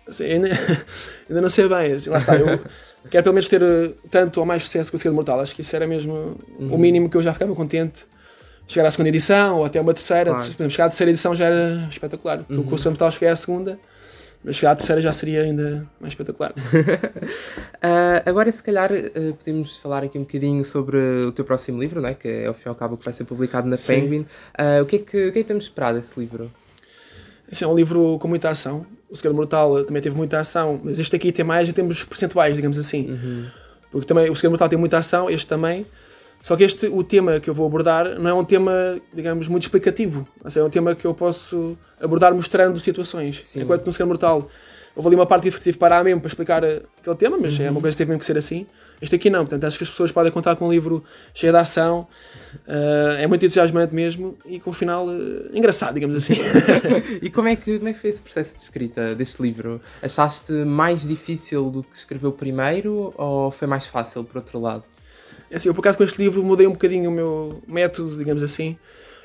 Assim, 0.09 0.25
ainda, 0.25 0.49
ainda 1.29 1.41
não 1.43 1.49
sei 1.51 1.69
bem, 1.69 1.93
assim, 1.93 2.09
lá 2.09 2.17
está. 2.19 2.35
Eu 2.37 2.61
quero 3.11 3.23
pelo 3.25 3.35
menos 3.35 3.49
ter 3.49 3.63
eh, 3.63 3.91
tanto 4.11 4.41
ou 4.41 4.47
mais 4.47 4.65
sucesso 4.65 4.91
que 4.91 4.97
o 4.97 4.99
Segredo 4.99 5.15
Mortal. 5.17 5.41
Acho 5.41 5.55
que 5.55 5.61
isso 5.61 5.75
era 5.77 5.87
mesmo 5.87 6.37
Uhum. 6.59 6.75
o 6.75 6.79
mínimo 6.79 7.09
que 7.11 7.17
eu 7.17 7.23
já 7.23 7.33
ficava 7.33 7.55
contente. 7.55 8.05
Chegar 8.67 8.87
à 8.87 8.91
segunda 8.91 9.09
edição 9.09 9.59
ou 9.59 9.65
até 9.65 9.81
uma 9.81 9.93
terceira. 9.93 10.31
Claro. 10.35 10.71
Chegar 10.71 10.85
à 10.87 10.89
terceira 10.89 11.11
edição 11.11 11.35
já 11.35 11.47
era 11.47 11.89
espetacular. 11.91 12.39
Porque 12.39 12.55
Uhum. 12.55 12.61
O 12.67 12.79
Segredo 12.79 12.91
Mortal 12.93 13.11
cheguei 13.11 13.29
à 13.29 13.37
segunda, 13.37 13.79
mas 14.45 14.57
chegar 14.57 14.73
à 14.73 14.77
terceira 14.77 15.01
já 15.01 15.13
seria 15.13 15.43
ainda 15.43 15.87
mais 16.01 16.13
espetacular. 16.13 16.53
Ah, 17.85 18.23
agora, 18.25 18.51
se 18.53 18.63
calhar, 18.63 18.91
ah, 18.93 19.35
podemos 19.37 19.77
falar 19.79 20.05
aqui 20.05 20.17
um 20.17 20.23
bocadinho 20.23 20.65
sobre 20.65 20.97
o 21.27 21.33
teu 21.33 21.45
próximo 21.45 21.81
livro, 21.81 22.01
não 22.01 22.09
é? 22.09 22.15
que 22.15 22.29
é 22.29 22.47
ao 22.47 22.55
fim 22.55 22.63
e 22.67 22.69
ao 22.69 22.75
cabo 22.77 22.97
que 22.97 23.05
vai 23.05 23.13
ser 23.13 23.25
publicado 23.25 23.67
na 23.69 23.77
Sim. 23.77 24.03
Penguin. 24.03 24.27
Ah, 24.57 24.81
o, 24.83 24.87
que 24.87 24.97
é 24.97 24.99
que, 25.01 25.29
o 25.29 25.33
que 25.33 25.39
é 25.41 25.43
que 25.43 25.49
temos 25.49 25.65
esperado 25.65 25.99
desse 25.99 26.19
livro? 26.19 26.51
Esse 27.51 27.65
é 27.65 27.67
um 27.67 27.75
livro 27.75 28.19
com 28.21 28.29
muita 28.29 28.49
ação. 28.51 28.87
O 29.13 29.17
Segredo 29.17 29.37
Mortal 29.37 29.79
eh, 29.79 29.85
também 29.85 30.01
teve 30.01 30.17
muita 30.17 30.41
ação, 30.41 30.81
mas 30.83 30.99
este 30.99 31.15
aqui 31.15 31.31
tem 31.31 31.45
mais 31.45 31.69
em 31.69 31.73
termos 31.73 32.03
percentuais, 32.03 32.57
digamos 32.57 32.79
assim. 32.79 33.11
Uhum. 33.11 33.47
Porque 33.91 34.07
também 34.07 34.31
o 34.31 34.35
Segredo 34.35 34.53
Mortal 34.53 34.71
tem 34.71 34.79
muita 34.79 34.97
ação, 34.97 35.29
este 35.29 35.47
também. 35.47 35.85
Só 36.43 36.57
que 36.57 36.65
este, 36.65 36.87
o 36.87 37.05
tema 37.05 37.39
que 37.39 37.49
eu 37.49 37.55
vou 37.55 37.67
abordar 37.67 38.19
não 38.19 38.31
é 38.31 38.35
um 38.35 38.43
tema, 38.45 38.97
digamos, 39.15 39.47
muito 39.49 39.65
explicativo. 39.65 40.27
Ou 40.43 40.51
seja, 40.51 40.65
é 40.65 40.67
um 40.67 40.71
tema 40.71 40.95
que 40.95 41.05
eu 41.05 41.13
posso 41.13 41.77
abordar 42.01 42.35
mostrando 42.35 42.81
situações. 42.81 43.45
Sim. 43.45 43.61
Enquanto 43.61 43.87
no 43.87 43.93
Ser 43.93 44.05
Mortal 44.05 44.49
houve 44.95 45.09
ali 45.09 45.17
uma 45.17 45.27
parte 45.27 45.51
que 45.51 45.59
tive 45.59 45.73
que 45.73 45.79
parar 45.79 46.05
mesmo 46.05 46.21
para 46.21 46.29
explicar 46.29 46.63
eh, 46.65 46.83
aquele 47.01 47.17
tema, 47.17 47.39
mas 47.41 47.59
é 47.59 47.71
uma 47.71 47.81
coisa 47.81 47.95
que 47.95 47.99
teve 47.99 48.11
mesmo 48.11 48.21
que 48.21 48.27
ser 48.27 48.37
assim. 48.37 48.67
Este 49.01 49.17
aqui 49.17 49.31
não, 49.31 49.41
portanto 49.41 49.65
acho 49.65 49.79
que 49.79 49.85
as 49.85 49.91
pessoas 49.91 50.13
podem 50.13 50.31
contar 50.31 50.55
com 50.57 50.67
um 50.67 50.71
livro 50.71 51.03
cheio 51.35 51.53
de 51.53 51.59
ação, 51.59 52.07
eh, 52.67 53.19
é 53.21 53.27
muito 53.27 53.45
entusiasmante 53.45 53.95
mesmo 53.95 54.37
e 54.47 54.61
com 54.61 54.71
um 54.71 54.73
final 54.73 55.09
eh, 55.11 55.57
engraçado, 55.57 55.95
digamos 55.95 56.15
assim. 56.15 56.35
E 57.23 57.31
como 57.31 57.49
é, 57.49 57.57
que, 57.57 57.79
como 57.79 57.89
é 57.89 57.93
que 57.93 57.99
foi 58.01 58.11
esse 58.11 58.23
processo 58.23 58.55
de 58.55 58.61
escrita 58.61 59.15
deste 59.15 59.43
livro? 59.43 59.81
Achaste 60.03 60.53
mais 60.53 61.07
difícil 61.07 61.71
do 61.71 61.83
que 61.83 61.97
escreveu 61.97 62.33
primeiro 62.33 63.13
ou 63.17 63.51
foi 63.51 63.67
mais 63.69 63.87
fácil, 63.87 64.25
por 64.25 64.39
outro 64.39 64.61
lado? 64.61 64.85
É 65.51 65.57
Assim, 65.57 65.69
eu 65.69 65.75
por 65.75 65.81
acaso 65.81 65.99
com 65.99 66.05
este 66.05 66.21
livro 66.23 66.43
mudei 66.43 66.67
um 66.67 66.73
bocadinho 66.73 67.11
o 67.11 67.13
meu 67.13 67.63
método, 67.67 68.17
digamos 68.17 68.43
assim, 68.43 68.77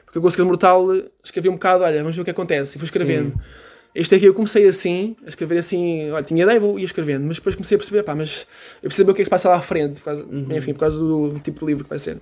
porque 0.05 0.17
eu 0.17 0.21
com 0.21 0.27
o 0.27 0.31
Segredo 0.31 0.47
Mortal 0.47 0.85
escrevi 1.23 1.49
um 1.49 1.53
bocado, 1.53 1.83
olha, 1.83 1.99
vamos 1.99 2.15
ver 2.15 2.21
o 2.21 2.25
que 2.25 2.31
acontece, 2.31 2.75
e 2.75 2.79
fui 2.79 2.85
escrevendo. 2.85 3.31
Sim. 3.31 3.66
Este 3.97 4.13
aqui 4.13 4.25
eu 4.25 4.33
comecei 4.35 4.67
assim, 4.67 5.15
a 5.25 5.29
escrever 5.29 5.57
assim, 5.57 6.11
olha, 6.11 6.23
tinha 6.23 6.43
ideia, 6.43 6.59
vou 6.59 6.77
ia 6.77 6.85
escrevendo, 6.85 7.25
mas 7.25 7.37
depois 7.37 7.55
comecei 7.55 7.73
a 7.73 7.79
perceber, 7.79 8.03
pá, 8.03 8.13
mas 8.13 8.45
eu 8.83 8.91
saber 8.91 9.09
o 9.09 9.15
que 9.15 9.21
é 9.21 9.23
que 9.23 9.25
se 9.25 9.29
passa 9.31 9.49
lá 9.49 9.55
à 9.55 9.61
frente, 9.61 10.01
por 10.01 10.05
causa, 10.05 10.23
enfim, 10.55 10.71
por 10.71 10.81
causa 10.81 10.99
do 10.99 11.39
tipo 11.43 11.61
de 11.61 11.65
livro 11.65 11.83
que 11.83 11.89
vai 11.89 11.97
ser. 11.97 12.19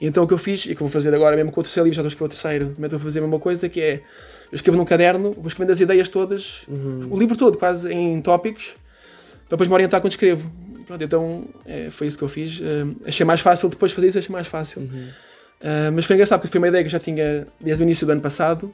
E 0.00 0.06
então 0.06 0.24
o 0.24 0.26
que 0.26 0.32
eu 0.32 0.38
fiz, 0.38 0.64
e 0.64 0.68
que 0.68 0.76
eu 0.76 0.78
vou 0.78 0.88
fazer 0.88 1.14
agora 1.14 1.36
mesmo 1.36 1.52
com 1.52 1.60
o 1.60 1.62
terceiro 1.62 1.84
livro, 1.84 1.94
já 1.94 2.08
estou 2.08 2.08
a 2.08 2.08
escrever 2.08 2.24
o 2.24 2.28
terceiro, 2.30 2.74
também 2.74 2.86
estou 2.86 2.96
a 2.96 3.00
fazer 3.00 3.18
a 3.18 3.22
mesma 3.22 3.38
coisa, 3.38 3.68
que 3.68 3.82
é, 3.82 3.96
eu 4.50 4.56
escrevo 4.56 4.78
num 4.78 4.86
caderno, 4.86 5.32
vou 5.32 5.46
escrevendo 5.46 5.72
as 5.72 5.80
ideias 5.80 6.08
todas, 6.08 6.66
o 7.10 7.18
livro 7.18 7.36
todo, 7.36 7.58
quase 7.58 7.92
em 7.92 8.18
tópicos, 8.22 8.76
para 9.46 9.56
depois 9.56 9.68
me 9.68 9.74
orientar 9.74 10.00
quando 10.00 10.12
escrevo. 10.12 10.50
Pronto, 10.86 11.04
então 11.04 11.44
é, 11.66 11.90
foi 11.90 12.06
isso 12.06 12.16
que 12.16 12.24
eu 12.24 12.28
fiz. 12.28 12.62
Eh, 12.62 13.08
achei 13.08 13.26
mais 13.26 13.42
fácil, 13.42 13.68
depois 13.68 13.90
de 13.90 13.94
fazer 13.94 14.08
isso, 14.08 14.18
achei 14.18 14.32
mais 14.32 14.46
fácil. 14.46 14.80
Uh, 14.80 15.92
mas 15.94 16.06
foi 16.06 16.16
engraçado 16.16 16.40
porque 16.40 16.50
foi 16.50 16.58
uma 16.58 16.68
ideia 16.68 16.82
que 16.82 16.88
eu 16.88 16.92
já 16.92 16.98
tinha 16.98 17.46
desde 17.60 17.82
o 17.82 17.84
início 17.84 18.06
do 18.06 18.12
ano 18.12 18.22
passado 18.22 18.72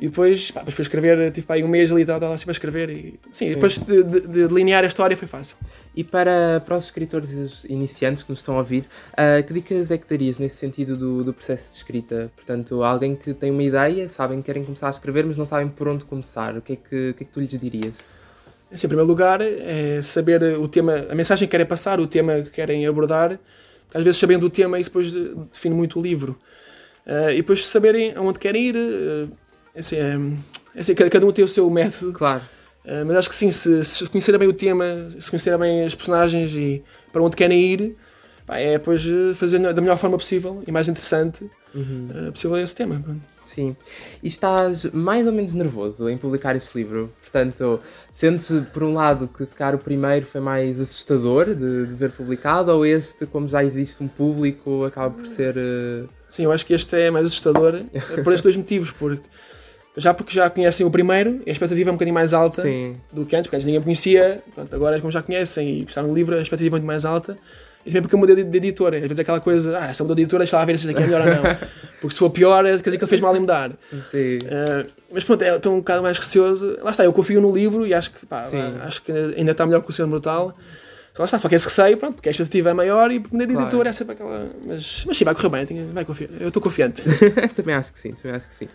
e 0.00 0.06
depois, 0.06 0.50
pá, 0.52 0.60
depois 0.60 0.76
fui 0.76 0.82
escrever, 0.82 1.32
tive 1.32 1.46
pá, 1.46 1.56
um 1.56 1.66
mês 1.66 1.90
ali 1.90 2.04
tal, 2.04 2.16
estava 2.16 2.32
assim 2.32 2.44
para 2.44 2.52
escrever 2.52 2.88
e 2.88 3.20
sim, 3.32 3.48
depois 3.48 3.78
de, 3.78 4.02
de, 4.04 4.20
de 4.20 4.46
delinear 4.46 4.84
a 4.84 4.86
história 4.86 5.16
foi 5.16 5.26
fácil. 5.26 5.56
E 5.94 6.04
para, 6.04 6.62
para 6.64 6.76
os 6.76 6.84
escritores 6.84 7.64
iniciantes 7.64 8.22
que 8.22 8.30
nos 8.30 8.38
estão 8.38 8.54
a 8.54 8.58
ouvir, 8.58 8.84
ah, 9.16 9.42
que 9.42 9.52
dicas 9.52 9.90
é 9.90 9.98
que 9.98 10.08
darias 10.08 10.38
nesse 10.38 10.56
sentido 10.56 10.96
do, 10.96 11.24
do 11.24 11.34
processo 11.34 11.72
de 11.72 11.78
escrita? 11.78 12.30
Portanto, 12.36 12.84
alguém 12.84 13.16
que 13.16 13.34
tem 13.34 13.50
uma 13.50 13.62
ideia, 13.62 14.08
sabem 14.08 14.38
que 14.40 14.46
querem 14.46 14.64
começar 14.64 14.86
a 14.86 14.90
escrever, 14.90 15.26
mas 15.26 15.36
não 15.36 15.44
sabem 15.44 15.68
por 15.68 15.88
onde 15.88 16.04
começar. 16.04 16.56
O 16.56 16.62
que 16.62 16.74
é 16.74 16.76
que, 16.76 17.10
o 17.10 17.14
que, 17.14 17.24
é 17.24 17.26
que 17.26 17.32
tu 17.32 17.40
lhes 17.40 17.50
dirias? 17.58 17.94
Assim, 18.70 18.86
em 18.86 18.88
primeiro 18.88 19.08
lugar, 19.08 19.40
é 19.40 20.00
saber 20.00 20.42
o 20.60 20.68
tema, 20.68 21.06
a 21.10 21.14
mensagem 21.14 21.48
que 21.48 21.50
querem 21.50 21.66
passar, 21.66 21.98
o 21.98 22.06
tema 22.06 22.40
que 22.42 22.50
querem 22.50 22.86
abordar. 22.86 23.40
Às 23.92 24.04
vezes, 24.04 24.20
sabendo 24.20 24.46
o 24.46 24.50
tema, 24.50 24.78
isso 24.78 24.90
depois 24.90 25.10
de- 25.10 25.34
define 25.50 25.74
muito 25.74 25.98
o 25.98 26.02
livro. 26.02 26.38
Uh, 27.04 27.30
e 27.30 27.36
depois 27.36 27.66
saberem 27.66 28.12
aonde 28.14 28.38
querem 28.38 28.68
ir. 28.68 28.76
uh, 28.76 29.47
assim, 29.76 29.96
é, 29.96 30.18
é 30.74 30.80
assim, 30.80 30.94
cada 30.94 31.26
um 31.26 31.32
tem 31.32 31.44
o 31.44 31.48
seu 31.48 31.68
método. 31.70 32.12
Claro. 32.12 32.42
Uh, 32.84 33.04
mas 33.06 33.16
acho 33.16 33.28
que 33.28 33.34
sim, 33.34 33.50
se, 33.50 33.84
se 33.84 34.08
conhecerem 34.08 34.38
bem 34.38 34.48
o 34.48 34.52
tema, 34.52 34.84
se 35.18 35.30
conhecerem 35.30 35.58
bem 35.58 35.84
as 35.84 35.94
personagens 35.94 36.54
e 36.54 36.82
para 37.12 37.22
onde 37.22 37.36
querem 37.36 37.60
ir, 37.60 37.96
pá, 38.46 38.58
é 38.58 38.78
depois 38.78 39.04
uh, 39.06 39.34
fazer 39.34 39.58
da 39.58 39.80
melhor 39.80 39.98
forma 39.98 40.16
possível 40.16 40.62
e 40.66 40.72
mais 40.72 40.88
interessante 40.88 41.44
uh, 41.74 42.32
possível 42.32 42.56
esse 42.58 42.74
tema. 42.74 43.02
Sim. 43.48 43.74
E 44.22 44.28
estás 44.28 44.84
mais 44.92 45.26
ou 45.26 45.32
menos 45.32 45.54
nervoso 45.54 46.08
em 46.08 46.18
publicar 46.18 46.54
este 46.54 46.76
livro? 46.76 47.10
Portanto, 47.22 47.80
sentes 48.12 48.50
por 48.74 48.82
um 48.82 48.92
lado 48.92 49.26
que 49.26 49.44
se 49.44 49.54
calhar 49.54 49.74
o 49.74 49.78
primeiro 49.78 50.26
foi 50.26 50.40
mais 50.40 50.78
assustador 50.78 51.46
de, 51.54 51.86
de 51.86 51.94
ver 51.94 52.12
publicado 52.12 52.70
ou 52.70 52.84
este, 52.84 53.24
como 53.24 53.48
já 53.48 53.64
existe 53.64 54.02
um 54.02 54.08
público, 54.08 54.84
acaba 54.84 55.10
por 55.10 55.26
ser. 55.26 55.56
eh, 55.56 56.04
Sim, 56.28 56.44
eu 56.44 56.52
acho 56.52 56.66
que 56.66 56.74
este 56.74 56.94
é 56.94 57.10
mais 57.10 57.26
assustador 57.26 57.76
uh, 57.76 58.22
por 58.22 58.34
estes 58.34 58.42
dois 58.42 58.56
motivos. 58.56 58.90
Porque, 58.92 59.26
já 59.98 60.14
porque 60.14 60.32
já 60.32 60.48
conhecem 60.48 60.86
o 60.86 60.90
primeiro, 60.90 61.42
a 61.46 61.50
expectativa 61.50 61.90
é 61.90 61.92
um 61.92 61.96
bocadinho 61.96 62.14
mais 62.14 62.32
alta 62.32 62.62
Sim. 62.62 62.96
do 63.12 63.26
que 63.26 63.36
antes, 63.36 63.46
porque 63.46 63.56
antes 63.56 63.66
ninguém 63.66 63.80
me 63.80 63.84
conhecia. 63.84 64.42
Pronto, 64.54 64.74
agora, 64.74 64.98
como 65.00 65.10
já 65.10 65.22
conhecem 65.22 65.80
e 65.80 65.82
gostaram 65.82 66.08
do 66.08 66.14
livro, 66.14 66.36
a 66.36 66.40
expectativa 66.40 66.76
é 66.76 66.78
muito 66.78 66.86
mais 66.86 67.04
alta. 67.04 67.36
E 67.84 67.90
também 67.90 68.02
porque 68.02 68.14
eu 68.14 68.18
mudei 68.18 68.36
de, 68.36 68.44
de 68.44 68.56
editora. 68.56 68.96
Às 68.96 69.02
vezes 69.02 69.18
é 69.18 69.22
aquela 69.22 69.40
coisa, 69.40 69.78
ah, 69.78 69.92
se 69.92 70.00
eu 70.00 70.04
mudou 70.04 70.14
de 70.14 70.22
editora, 70.22 70.42
deixa 70.42 70.56
lá 70.56 70.64
ver 70.64 70.78
se 70.78 70.86
isto 70.86 70.96
aqui 70.96 71.02
é 71.02 71.06
melhor 71.06 71.26
ou 71.26 71.34
não. 71.34 71.42
Porque 72.00 72.12
se 72.12 72.18
for 72.18 72.30
pior, 72.30 72.64
é, 72.64 72.76
quer 72.76 72.84
dizer 72.84 72.98
que 72.98 73.04
ele 73.04 73.08
fez 73.08 73.20
mal 73.20 73.34
em 73.34 73.40
mudar. 73.40 73.70
Sim. 74.10 74.38
Uh, 74.38 74.86
mas 75.10 75.24
pronto, 75.24 75.42
é, 75.42 75.56
estou 75.56 75.74
um 75.74 75.78
bocado 75.78 76.02
mais 76.02 76.18
receoso. 76.18 76.78
Lá 76.82 76.90
está, 76.90 77.04
eu 77.04 77.12
confio 77.12 77.40
no 77.40 77.52
livro 77.52 77.86
e 77.86 77.94
acho 77.94 78.12
que, 78.12 78.26
pá, 78.26 78.44
acho 78.82 79.02
que 79.02 79.10
ainda 79.10 79.52
está 79.52 79.66
melhor 79.66 79.82
que 79.82 79.90
o 79.90 79.92
Ser 79.92 80.06
Brutal. 80.06 80.56
Só 81.14 81.22
lá 81.22 81.24
está, 81.24 81.38
só 81.38 81.48
que 81.48 81.54
esse 81.56 81.64
receio, 81.64 81.96
pronto, 81.96 82.14
porque 82.14 82.28
a 82.28 82.32
expectativa 82.32 82.70
é 82.70 82.74
maior 82.74 83.10
e 83.10 83.18
porque 83.18 83.34
mudei 83.34 83.46
de 83.48 83.52
Claro. 83.54 83.66
editora 83.68 83.88
é 83.88 83.92
sempre 83.92 84.14
aquela. 84.14 84.50
Mas, 84.64 85.04
mas 85.04 85.16
sim, 85.16 85.24
vai 85.24 85.34
correr 85.34 85.48
bem, 85.64 85.86
vai 85.90 86.04
confiar. 86.04 86.30
Eu 86.40 86.48
estou 86.48 86.62
confiante. 86.62 87.02
também 87.56 87.74
acho 87.74 87.92
que 87.92 87.98
sim, 87.98 88.12
também 88.12 88.36
acho 88.36 88.46
que 88.46 88.54
sim. 88.54 88.68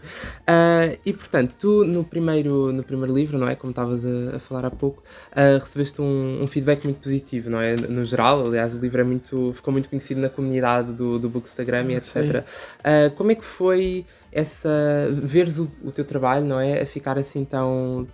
Ah, 0.46 0.94
e 1.06 1.13
portanto, 1.13 1.56
tu 1.58 1.86
no 1.86 2.04
primeiro, 2.04 2.74
no 2.74 2.84
primeiro 2.84 3.13
livro, 3.13 3.38
não 3.38 3.48
é? 3.48 3.56
Como 3.56 3.72
estavas 3.72 4.06
a, 4.06 4.36
a 4.36 4.40
falar 4.40 4.66
há 4.66 4.72
pouco, 4.72 5.02
ah, 5.32 5.58
recebeste 5.60 6.02
um, 6.02 6.44
um 6.44 6.48
feedback 6.48 6.84
muito 6.84 6.98
positivo, 7.00 7.50
não 7.50 7.62
é? 7.62 7.75
No 7.75 8.04
geral, 8.04 8.46
aliás, 8.46 8.75
o 8.75 8.80
livro 8.80 9.00
é 9.00 9.04
muito, 9.06 9.54
ficou 9.56 9.72
muito 9.72 9.88
conhecido 9.88 10.20
na 10.20 10.30
comunidade 10.30 10.92
do, 10.92 11.18
do 11.18 11.30
Bookstagram 11.30 11.84
e 11.92 12.02
Sim. 12.02 12.20
etc. 12.20 12.44
Ah, 12.84 13.10
como 13.16 13.32
é 13.32 13.36
que 13.36 13.46
foi 13.46 14.06
essa. 14.34 15.08
veres 15.12 15.60
o, 15.60 15.70
o 15.84 15.92
teu 15.92 16.04
trabalho, 16.04 16.46
não 16.46 16.60
é? 16.60 16.82
A 16.82 16.86
ficar 16.86 17.18
assim 17.18 17.46
tão 17.46 18.06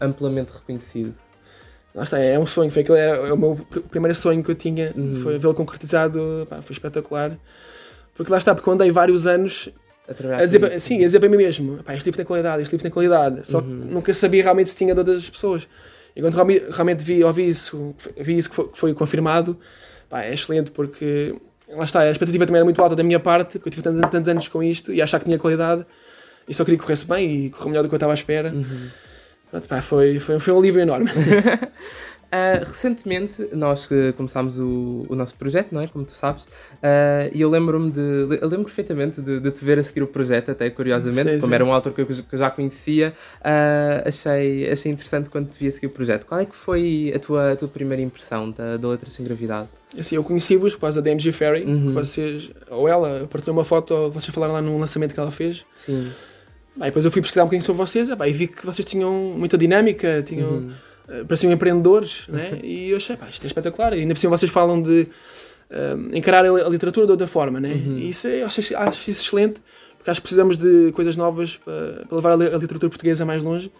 amplamente 0.00 0.52
reconhecido? 0.52 1.14
Lá 1.94 2.04
está, 2.04 2.18
é 2.18 2.38
um 2.38 2.46
sonho, 2.46 2.70
foi 2.70 2.82
aquele, 2.82 2.98
era 2.98 3.16
é 3.28 3.32
o 3.32 3.36
meu 3.36 3.54
pr- 3.68 3.80
primeiro 3.80 4.14
sonho 4.14 4.42
que 4.42 4.50
eu 4.50 4.54
tinha, 4.54 4.92
Uhum. 4.96 5.16
foi 5.16 5.38
vê-lo 5.38 5.54
concretizado, 5.54 6.46
pá, 6.48 6.62
foi 6.62 6.72
espetacular. 6.72 7.36
Porque 8.14 8.30
lá 8.32 8.38
está, 8.38 8.54
porque 8.54 8.68
eu 8.68 8.72
andei 8.72 8.90
vários 8.90 9.26
anos 9.26 9.68
A, 10.08 10.36
a 10.38 10.44
dizer, 10.46 10.58
para- 10.58 10.80
sim, 10.80 10.96
a 11.02 11.06
dizer 11.06 11.20
para 11.20 11.28
mim 11.28 11.36
mesmo, 11.36 11.82
pá, 11.82 11.94
este 11.94 12.06
livro 12.06 12.16
tem 12.16 12.24
qualidade, 12.26 12.62
este 12.62 12.72
livro 12.72 12.82
tem 12.82 12.90
qualidade, 12.90 13.46
só 13.46 13.58
Uhum. 13.58 13.64
que 13.64 13.92
nunca 13.94 14.14
sabia 14.14 14.42
realmente 14.42 14.70
se 14.70 14.76
tinha 14.76 14.94
de 14.94 15.00
outras 15.00 15.28
pessoas. 15.28 15.68
E 16.16 16.20
quando 16.20 16.34
realmente, 16.34 16.64
realmente 16.70 17.04
vi, 17.04 17.22
ouvi 17.24 17.48
isso, 17.48 17.94
vi 18.18 18.36
isso 18.38 18.48
que 18.50 18.56
foi, 18.56 18.68
que 18.68 18.78
foi 18.78 18.94
confirmado, 18.94 19.56
pá, 20.08 20.22
é 20.22 20.32
excelente 20.34 20.70
porque 20.70 21.34
lá 21.68 21.84
está, 21.84 22.00
a 22.00 22.10
expectativa 22.10 22.44
também 22.46 22.58
era 22.58 22.64
muito 22.64 22.82
alta 22.82 22.96
da 22.96 23.02
minha 23.02 23.20
parte, 23.20 23.58
porque 23.58 23.68
eu 23.68 23.70
tive 23.72 23.82
tantos, 23.82 24.10
tantos 24.10 24.28
anos 24.28 24.48
com 24.48 24.62
isto 24.62 24.92
e 24.92 25.00
achar 25.02 25.18
que 25.18 25.24
tinha 25.26 25.38
qualidade 25.38 25.84
e 26.48 26.54
só 26.54 26.64
queria 26.64 26.76
que 26.78 26.84
corresse 26.84 27.06
bem 27.06 27.46
e 27.46 27.50
correu 27.50 27.68
melhor 27.68 27.82
do 27.82 27.88
que 27.88 27.94
eu 27.94 27.96
estava 27.96 28.12
à 28.12 28.14
espera. 28.14 28.50
Uhum. 28.54 28.88
Pronto, 29.52 29.68
pá, 29.68 29.82
foi, 29.82 30.18
foi, 30.18 30.38
foi 30.38 30.54
um 30.54 30.62
livro 30.62 30.80
enorme. 30.80 31.10
Uh, 31.10 32.64
recentemente 32.64 33.46
nós 33.52 33.84
que 33.84 34.14
começámos 34.14 34.58
o, 34.58 35.04
o 35.10 35.14
nosso 35.14 35.34
projeto, 35.34 35.72
não 35.72 35.82
é? 35.82 35.86
Como 35.86 36.06
tu 36.06 36.12
sabes, 36.12 36.44
uh, 36.44 37.28
e 37.34 37.42
eu 37.42 37.50
lembro-me 37.50 37.90
de. 37.90 38.00
Eu 38.40 38.48
lembro 38.48 38.64
perfeitamente 38.64 39.20
de, 39.20 39.38
de 39.40 39.50
te 39.50 39.62
ver 39.62 39.78
a 39.78 39.82
seguir 39.84 40.02
o 40.02 40.06
projeto, 40.06 40.50
até 40.50 40.70
curiosamente, 40.70 41.32
Sim, 41.32 41.38
como 41.40 41.50
sim. 41.50 41.54
era 41.54 41.64
um 41.66 41.70
autor 41.70 41.92
que 41.92 42.00
eu, 42.00 42.06
que 42.06 42.24
eu 42.34 42.38
já 42.38 42.50
conhecia, 42.50 43.12
uh, 43.40 44.08
achei, 44.08 44.70
achei 44.70 44.90
interessante 44.90 45.28
quando 45.28 45.50
te 45.50 45.58
vi 45.58 45.68
a 45.68 45.72
seguir 45.72 45.88
o 45.88 45.90
projeto. 45.90 46.24
Qual 46.24 46.40
é 46.40 46.46
que 46.46 46.56
foi 46.56 47.12
a 47.14 47.18
tua, 47.18 47.52
a 47.52 47.56
tua 47.56 47.68
primeira 47.68 48.02
impressão 48.02 48.50
da, 48.50 48.78
da 48.78 48.88
Letras 48.88 49.12
Sem 49.12 49.22
Gravidade? 49.22 49.68
Assim, 50.00 50.16
eu 50.16 50.24
conheci-vos 50.24 50.74
por 50.74 50.80
causa 50.80 51.02
da 51.02 51.10
MG 51.10 51.30
Ferry, 51.30 51.64
Uhum. 51.66 51.88
que 51.88 51.92
vocês, 51.92 52.50
ou 52.70 52.88
ela, 52.88 53.28
partilhou 53.30 53.54
uma 53.54 53.66
foto, 53.66 54.08
vocês 54.10 54.34
falaram 54.34 54.54
lá 54.54 54.62
num 54.62 54.78
lançamento 54.80 55.12
que 55.12 55.20
ela 55.20 55.30
fez. 55.30 55.66
Sim. 55.74 56.10
Aí 56.80 56.86
depois 56.86 57.04
eu 57.04 57.10
fui 57.10 57.20
pesquisar 57.20 57.42
um 57.42 57.46
bocadinho 57.46 57.64
sobre 57.64 57.78
vocês 57.84 58.08
epá, 58.08 58.26
e 58.28 58.32
vi 58.32 58.46
que 58.48 58.64
vocês 58.64 58.84
tinham 58.84 59.12
muita 59.36 59.58
dinâmica, 59.58 60.22
tinham, 60.22 60.50
Uhum. 60.50 60.72
eh, 61.08 61.24
pareciam 61.24 61.52
empreendedores, 61.52 62.24
né? 62.28 62.58
e 62.64 62.90
eu 62.90 62.96
achei, 62.96 63.16
pá, 63.16 63.28
isto 63.28 63.44
é 63.44 63.46
espetacular. 63.46 63.92
E 63.94 64.00
ainda 64.00 64.14
por 64.14 64.20
cima 64.20 64.36
vocês 64.36 64.50
falam 64.50 64.80
de 64.80 65.06
eh, 65.70 65.94
encarar 66.12 66.44
a, 66.46 66.50
li- 66.52 66.62
a 66.62 66.68
literatura 66.68 67.06
de 67.06 67.12
outra 67.12 67.26
forma, 67.26 67.60
né? 67.60 67.72
Uhum. 67.72 67.98
e 67.98 68.08
isso 68.08 68.26
é, 68.28 68.42
acho, 68.42 68.60
acho 68.60 69.10
isso 69.10 69.22
excelente, 69.26 69.60
porque 69.98 70.10
acho 70.10 70.20
que 70.20 70.24
precisamos 70.24 70.56
de 70.56 70.90
coisas 70.92 71.14
novas 71.16 71.56
para, 71.58 72.04
para 72.08 72.16
levar 72.16 72.32
a 72.32 72.36
literatura 72.58 72.88
portuguesa 72.90 73.24
mais 73.24 73.42
longe. 73.42 73.70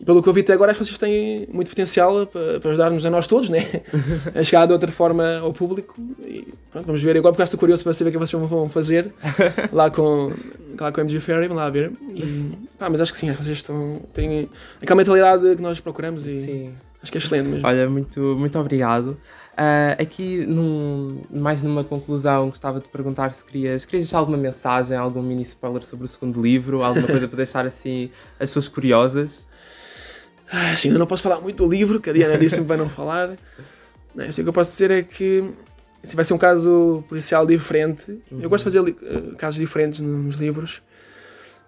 E 0.00 0.04
pelo 0.04 0.20
que 0.22 0.28
eu 0.28 0.32
vi 0.32 0.40
até 0.40 0.52
agora, 0.52 0.72
acho 0.72 0.80
que 0.80 0.86
vocês 0.86 0.98
têm 0.98 1.46
muito 1.52 1.68
potencial 1.68 2.26
para, 2.26 2.58
para 2.60 2.70
ajudar-nos 2.70 3.06
a 3.06 3.10
nós 3.10 3.26
todos, 3.26 3.48
né? 3.48 3.58
a 4.34 4.42
chegar 4.42 4.66
de 4.66 4.72
outra 4.72 4.90
forma 4.90 5.38
ao 5.38 5.52
público. 5.52 5.94
E 6.24 6.48
pronto, 6.70 6.86
vamos 6.86 7.02
ver. 7.02 7.16
Agora, 7.16 7.32
porque 7.32 7.44
estou 7.44 7.60
curioso 7.60 7.84
para 7.84 7.92
saber 7.94 8.10
o 8.10 8.12
que 8.12 8.18
vocês 8.18 8.42
vão 8.42 8.68
fazer 8.68 9.12
lá 9.72 9.90
com, 9.90 10.32
lá 10.80 10.90
com 10.90 11.00
a 11.00 11.04
MG 11.04 11.20
Ferry. 11.20 11.46
Vamos 11.46 11.62
lá 11.62 11.70
ver. 11.70 11.92
E, 12.14 12.50
pá, 12.78 12.90
mas 12.90 13.00
acho 13.00 13.12
que 13.12 13.18
sim, 13.18 13.28
acho 13.30 13.38
que 13.38 13.44
vocês 13.44 13.56
estão, 13.58 14.00
têm 14.12 14.48
aquela 14.82 14.96
mentalidade 14.96 15.54
que 15.56 15.62
nós 15.62 15.78
procuramos 15.78 16.26
e 16.26 16.40
Sim. 16.42 16.72
acho 17.00 17.12
que 17.12 17.18
é 17.18 17.20
excelente 17.20 17.46
mesmo. 17.48 17.66
Olha, 17.68 17.88
muito, 17.88 18.20
muito 18.36 18.58
obrigado. 18.58 19.16
Ah, 19.56 19.94
aqui, 20.00 20.44
num- 20.44 21.20
mais 21.30 21.62
numa 21.62 21.84
conclusão, 21.84 22.48
gostava 22.48 22.80
de 22.80 22.88
perguntar 22.88 23.32
se 23.32 23.44
querias, 23.44 23.84
querias 23.84 24.06
deixar 24.08 24.18
alguma 24.18 24.36
mensagem, 24.36 24.96
algum 24.96 25.22
mini 25.22 25.42
spoiler 25.42 25.84
sobre 25.84 26.06
o 26.06 26.08
segundo 26.08 26.42
livro, 26.42 26.82
alguma 26.82 27.06
coisa 27.06 27.26
para 27.28 27.36
deixar 27.36 27.64
assim 27.64 28.10
as 28.40 28.50
pessoas 28.50 28.66
curiosas. 28.66 29.46
Ah, 30.50 30.72
assim, 30.72 30.90
eu 30.90 30.98
não 30.98 31.06
posso 31.06 31.22
falar 31.22 31.40
muito 31.40 31.64
do 31.64 31.70
livro, 31.70 32.00
que 32.00 32.10
a 32.10 32.12
Diana 32.12 32.36
disse-me 32.38 32.66
para 32.66 32.76
não 32.76 32.88
falar. 32.88 33.36
Não, 34.14 34.24
assim, 34.24 34.42
o 34.42 34.44
que 34.44 34.48
eu 34.48 34.52
posso 34.52 34.70
dizer 34.72 34.90
é 34.90 35.02
que 35.02 35.42
assim, 36.02 36.14
vai 36.16 36.24
ser 36.24 36.34
um 36.34 36.38
caso 36.38 37.02
policial 37.08 37.46
diferente. 37.46 38.20
Eu 38.30 38.48
gosto 38.50 38.68
de 38.68 38.76
fazer 38.78 38.96
eh, 39.02 39.34
casos 39.36 39.58
diferentes 39.58 40.00
no- 40.00 40.18
nos 40.24 40.36
livros. 40.36 40.82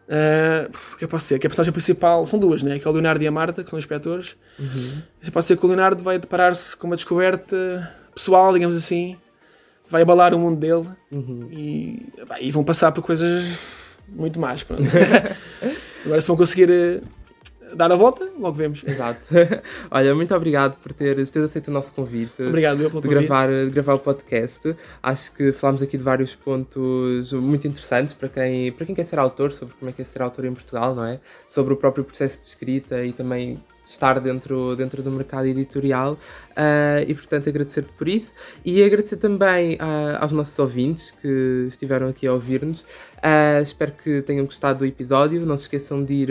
Ah, 0.09 0.69
o 0.93 0.97
que 0.97 1.05
eu 1.05 1.09
posso 1.09 1.25
dizer? 1.25 1.39
Que 1.39 1.47
a 1.47 1.51
personagem 1.51 1.73
principal 1.73 2.25
são 2.27 2.39
duas, 2.39 2.63
né? 2.63 2.79
Que 2.79 2.87
é 2.87 2.91
o 2.91 2.93
Leonardo 2.93 3.23
e 3.25 3.27
a 3.27 3.31
Marta, 3.31 3.65
que 3.65 3.71
são 3.71 3.79
inspectores. 3.79 4.37
Uhum. 4.59 5.03
Pode 5.33 5.47
ser 5.47 5.57
que 5.57 5.65
o 5.65 5.69
Leonardo 5.69 6.03
vai 6.05 6.19
deparar-se 6.19 6.77
com 6.77 6.87
uma 6.87 6.97
descoberta 6.97 7.93
pessoal, 8.15 8.53
digamos 8.53 8.77
assim, 8.77 9.17
vai 9.89 10.03
abalar 10.03 10.33
o 10.35 10.39
mundo 10.39 10.59
dele 10.61 10.87
Uhum. 11.11 11.49
e, 11.51 12.13
pá, 12.29 12.41
e 12.41 12.51
vão 12.53 12.63
passar 12.63 12.93
por 12.93 13.03
coisas 13.03 13.45
muito 14.09 14.39
más. 14.39 14.65
Agora, 16.05 16.21
se 16.21 16.29
vão 16.29 16.37
conseguir 16.37 16.71
eh, 16.71 17.01
dar 17.75 17.91
a 17.91 17.97
volta, 17.97 18.29
logo 18.39 18.57
vemos. 18.57 18.83
Exato. 18.87 19.27
Olha, 19.91 20.15
muito 20.15 20.35
obrigado 20.35 20.77
por 20.83 20.93
teres, 20.93 21.31
teres 21.31 21.51
aceito 21.51 21.69
o 21.69 21.71
nosso 21.73 21.93
convite. 21.93 22.43
Obrigado 22.43 22.83
eu 22.83 22.91
pelo 22.91 23.03
de 23.03 23.09
convite. 23.09 23.27
gravar, 23.27 23.49
de 23.49 23.71
gravar 23.71 23.95
o 23.95 23.99
podcast. 23.99 24.77
Acho 25.03 25.33
que 25.33 25.53
falámos 25.53 25.83
aqui 25.83 25.97
de 25.97 26.03
vários 26.03 26.35
pontos 26.35 27.33
muito 27.33 27.67
interessantes 27.67 28.15
para 28.15 28.29
quem, 28.29 28.73
para 28.73 28.87
quem 28.87 28.95
quer 28.95 29.05
ser 29.05 29.19
autor, 29.19 29.53
sobre 29.53 29.75
como 29.75 29.91
é 29.91 29.93
que 29.93 30.03
é 30.03 30.05
ser 30.05 30.23
autor 30.23 30.45
em 30.45 30.55
Portugal, 30.55 30.95
não 30.95 31.05
é? 31.05 31.21
Sobre 31.47 31.73
o 31.73 31.77
próprio 31.77 32.05
processo 32.05 32.39
de 32.41 32.47
escrita 32.47 33.05
e 33.05 33.13
também 33.13 33.61
estar 33.87 34.19
dentro, 34.21 34.75
dentro 34.77 35.03
do 35.03 35.11
mercado 35.11 35.47
editorial. 35.47 36.19
Ah, 36.55 37.03
e, 37.07 37.15
portanto, 37.15 37.49
agradecer-te 37.49 37.93
por 37.93 38.09
isso. 38.09 38.35
E 38.65 38.83
agradecer 38.83 39.17
também 39.17 39.77
ah, 39.81 40.19
aos 40.21 40.33
nossos 40.33 40.59
ouvintes 40.59 41.11
que 41.11 41.67
estiveram 41.69 42.09
aqui 42.09 42.27
a 42.27 42.33
ouvir-nos. 42.33 42.85
Ah, 43.23 43.61
espero 43.63 43.93
que 43.93 44.23
tenham 44.23 44.45
gostado 44.45 44.81
do 44.81 44.87
episódio. 44.87 45.45
Não 45.47 45.57
se 45.57 45.65
esqueçam 45.65 46.05
de 46.05 46.15
ir 46.15 46.31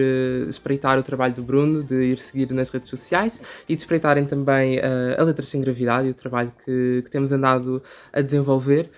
espreitar 0.49 0.99
o 0.99 1.03
trabalho 1.03 1.33
do 1.33 1.43
Bruno, 1.43 1.83
de 1.83 2.11
ir 2.11 2.19
seguir 2.19 2.51
nas 2.51 2.69
redes 2.69 2.89
sociais 2.89 3.39
e 3.67 3.75
de 3.75 3.81
espreitarem 3.81 4.25
também 4.25 4.79
a 5.17 5.23
Letras 5.23 5.47
Sem 5.47 5.61
Gravidade 5.61 6.07
e 6.07 6.11
o 6.11 6.13
trabalho 6.13 6.51
que, 6.63 7.01
que 7.03 7.09
temos 7.09 7.31
andado 7.31 7.81
a 8.11 8.21
desenvolver. 8.21 8.89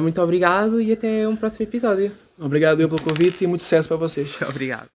Muito 0.00 0.20
obrigado 0.22 0.80
e 0.80 0.92
até 0.92 1.28
um 1.28 1.36
próximo 1.36 1.64
episódio. 1.64 2.12
Obrigado 2.38 2.80
eu 2.80 2.88
pelo 2.88 3.02
convite 3.02 3.44
e 3.44 3.46
muito 3.46 3.62
sucesso 3.62 3.88
para 3.88 3.96
vocês. 3.96 4.36
Obrigado. 4.48 4.88